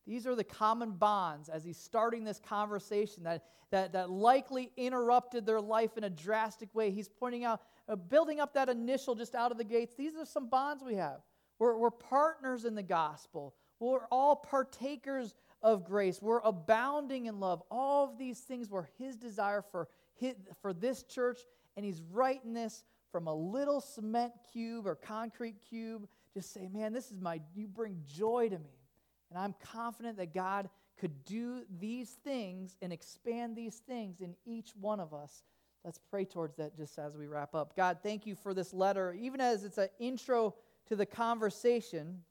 These 0.07 0.27
are 0.27 0.35
the 0.35 0.43
common 0.43 0.91
bonds 0.91 1.49
as 1.49 1.63
he's 1.63 1.77
starting 1.77 2.23
this 2.23 2.39
conversation 2.39 3.23
that, 3.23 3.45
that, 3.71 3.93
that 3.93 4.09
likely 4.09 4.71
interrupted 4.77 5.45
their 5.45 5.61
life 5.61 5.97
in 5.97 6.03
a 6.03 6.09
drastic 6.09 6.73
way. 6.75 6.91
He's 6.91 7.09
pointing 7.09 7.43
out, 7.43 7.61
uh, 7.89 7.95
building 7.95 8.39
up 8.39 8.53
that 8.53 8.69
initial 8.69 9.15
just 9.15 9.33
out 9.33 9.51
of 9.51 9.57
the 9.57 9.63
gates. 9.63 9.95
These 9.95 10.15
are 10.15 10.25
some 10.25 10.47
bonds 10.47 10.83
we 10.83 10.95
have. 10.95 11.21
We're, 11.57 11.77
we're 11.77 11.91
partners 11.91 12.65
in 12.65 12.75
the 12.75 12.83
gospel, 12.83 13.55
we're 13.79 14.07
all 14.11 14.35
partakers 14.35 15.33
of 15.61 15.85
grace, 15.85 16.21
we're 16.21 16.41
abounding 16.41 17.25
in 17.25 17.39
love. 17.39 17.63
All 17.71 18.03
of 18.03 18.17
these 18.17 18.39
things 18.39 18.69
were 18.69 18.89
his 18.97 19.15
desire 19.15 19.63
for, 19.71 19.87
his, 20.15 20.35
for 20.61 20.73
this 20.73 21.03
church, 21.03 21.39
and 21.75 21.85
he's 21.85 22.01
writing 22.11 22.53
this 22.53 22.83
from 23.11 23.27
a 23.27 23.33
little 23.33 23.79
cement 23.79 24.33
cube 24.51 24.85
or 24.85 24.95
concrete 24.95 25.55
cube. 25.69 26.07
Just 26.33 26.53
say, 26.53 26.67
man, 26.67 26.91
this 26.91 27.11
is 27.11 27.21
my, 27.21 27.39
you 27.55 27.67
bring 27.67 28.01
joy 28.05 28.49
to 28.49 28.59
me. 28.59 28.84
And 29.29 29.39
I'm 29.39 29.55
confident 29.73 30.17
that 30.17 30.33
God 30.33 30.69
could 30.99 31.25
do 31.25 31.63
these 31.79 32.09
things 32.23 32.77
and 32.81 32.93
expand 32.93 33.55
these 33.55 33.81
things 33.87 34.21
in 34.21 34.35
each 34.45 34.71
one 34.79 34.99
of 34.99 35.13
us. 35.13 35.43
Let's 35.83 35.99
pray 36.09 36.25
towards 36.25 36.55
that 36.55 36.75
just 36.75 36.97
as 36.97 37.17
we 37.17 37.27
wrap 37.27 37.53
up. 37.53 37.75
God, 37.75 37.99
thank 38.01 38.25
you 38.25 38.35
for 38.35 38.53
this 38.53 38.73
letter. 38.73 39.13
Even 39.13 39.41
as 39.41 39.63
it's 39.63 39.77
an 39.77 39.89
intro 39.99 40.55
to 40.87 40.95
the 40.95 41.05
conversation, 41.05 42.21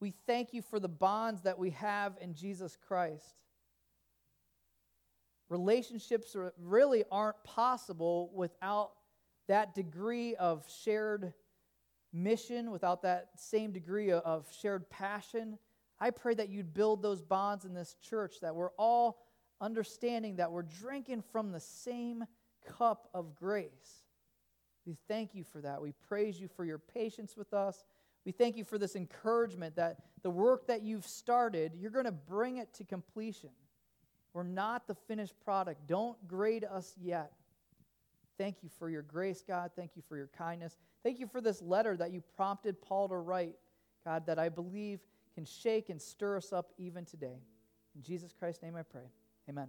we 0.00 0.12
thank 0.26 0.52
you 0.52 0.62
for 0.62 0.78
the 0.80 0.88
bonds 0.88 1.42
that 1.42 1.58
we 1.58 1.70
have 1.70 2.16
in 2.20 2.34
Jesus 2.34 2.76
Christ. 2.86 3.34
Relationships 5.48 6.36
really 6.62 7.04
aren't 7.10 7.42
possible 7.42 8.30
without 8.34 8.90
that 9.46 9.74
degree 9.74 10.34
of 10.34 10.66
shared 10.82 11.32
mission, 12.12 12.70
without 12.70 13.02
that 13.02 13.30
same 13.36 13.72
degree 13.72 14.10
of 14.10 14.46
shared 14.60 14.88
passion. 14.90 15.58
I 16.00 16.10
pray 16.10 16.34
that 16.34 16.48
you'd 16.48 16.72
build 16.72 17.02
those 17.02 17.22
bonds 17.22 17.64
in 17.64 17.74
this 17.74 17.96
church, 18.02 18.36
that 18.40 18.54
we're 18.54 18.72
all 18.78 19.18
understanding 19.60 20.36
that 20.36 20.52
we're 20.52 20.62
drinking 20.62 21.22
from 21.32 21.50
the 21.50 21.60
same 21.60 22.24
cup 22.78 23.08
of 23.12 23.34
grace. 23.34 24.04
We 24.86 24.96
thank 25.08 25.34
you 25.34 25.44
for 25.44 25.60
that. 25.60 25.82
We 25.82 25.92
praise 26.08 26.40
you 26.40 26.48
for 26.48 26.64
your 26.64 26.78
patience 26.78 27.36
with 27.36 27.52
us. 27.52 27.84
We 28.24 28.32
thank 28.32 28.56
you 28.56 28.64
for 28.64 28.78
this 28.78 28.96
encouragement 28.96 29.76
that 29.76 29.98
the 30.22 30.30
work 30.30 30.66
that 30.68 30.82
you've 30.82 31.06
started, 31.06 31.72
you're 31.78 31.90
going 31.90 32.04
to 32.04 32.12
bring 32.12 32.58
it 32.58 32.72
to 32.74 32.84
completion. 32.84 33.50
We're 34.32 34.44
not 34.44 34.86
the 34.86 34.94
finished 34.94 35.34
product. 35.44 35.86
Don't 35.86 36.16
grade 36.28 36.64
us 36.64 36.94
yet. 37.00 37.32
Thank 38.38 38.62
you 38.62 38.70
for 38.78 38.88
your 38.88 39.02
grace, 39.02 39.42
God. 39.46 39.72
Thank 39.74 39.96
you 39.96 40.02
for 40.08 40.16
your 40.16 40.28
kindness. 40.28 40.76
Thank 41.02 41.18
you 41.18 41.26
for 41.26 41.40
this 41.40 41.60
letter 41.60 41.96
that 41.96 42.12
you 42.12 42.22
prompted 42.36 42.80
Paul 42.80 43.08
to 43.08 43.16
write, 43.16 43.56
God, 44.04 44.26
that 44.26 44.38
I 44.38 44.48
believe 44.48 45.00
can 45.34 45.44
shake 45.44 45.90
and 45.90 46.00
stir 46.00 46.36
us 46.36 46.52
up 46.52 46.72
even 46.78 47.04
today. 47.04 47.42
In 47.96 48.02
Jesus 48.02 48.32
Christ's 48.32 48.62
name 48.62 48.76
I 48.76 48.82
pray. 48.82 49.10
Amen. 49.48 49.68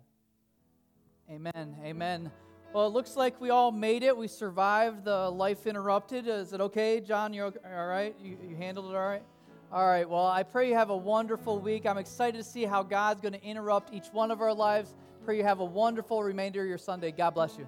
Amen. 1.32 1.76
Amen. 1.84 2.32
Well, 2.72 2.86
it 2.86 2.94
looks 2.94 3.16
like 3.16 3.42
we 3.42 3.50
all 3.50 3.72
made 3.72 4.04
it. 4.04 4.16
We 4.16 4.28
survived 4.28 5.04
the 5.04 5.30
life 5.32 5.66
interrupted. 5.66 6.28
Is 6.28 6.54
it 6.54 6.62
okay, 6.62 7.00
John? 7.02 7.34
You're 7.34 7.52
all 7.66 7.88
right? 7.88 8.16
You, 8.22 8.38
you 8.48 8.56
handled 8.56 8.92
it 8.92 8.96
all 8.96 9.08
right? 9.08 9.24
All 9.72 9.88
right. 9.88 10.08
Well, 10.08 10.28
I 10.28 10.44
pray 10.44 10.70
you 10.70 10.76
have 10.76 10.92
a 10.92 10.98
wonderful 10.98 11.60
week. 11.60 11.88
I'm 11.88 11.98
excited 11.98 12.38
to 12.38 12.44
see 12.44 12.66
how 12.66 12.84
God's 12.84 13.22
going 13.22 13.34
to 13.34 13.44
interrupt 13.44 13.94
each 13.94 14.08
one 14.12 14.30
of 14.30 14.42
our 14.42 14.54
lives. 14.54 14.96
Pray 15.26 15.38
you 15.38 15.44
have 15.44 15.60
a 15.60 15.66
wonderful 15.66 16.24
remainder 16.24 16.62
of 16.62 16.68
your 16.68 16.78
Sunday. 16.78 17.12
God 17.12 17.32
bless 17.32 17.58
you. 17.58 17.66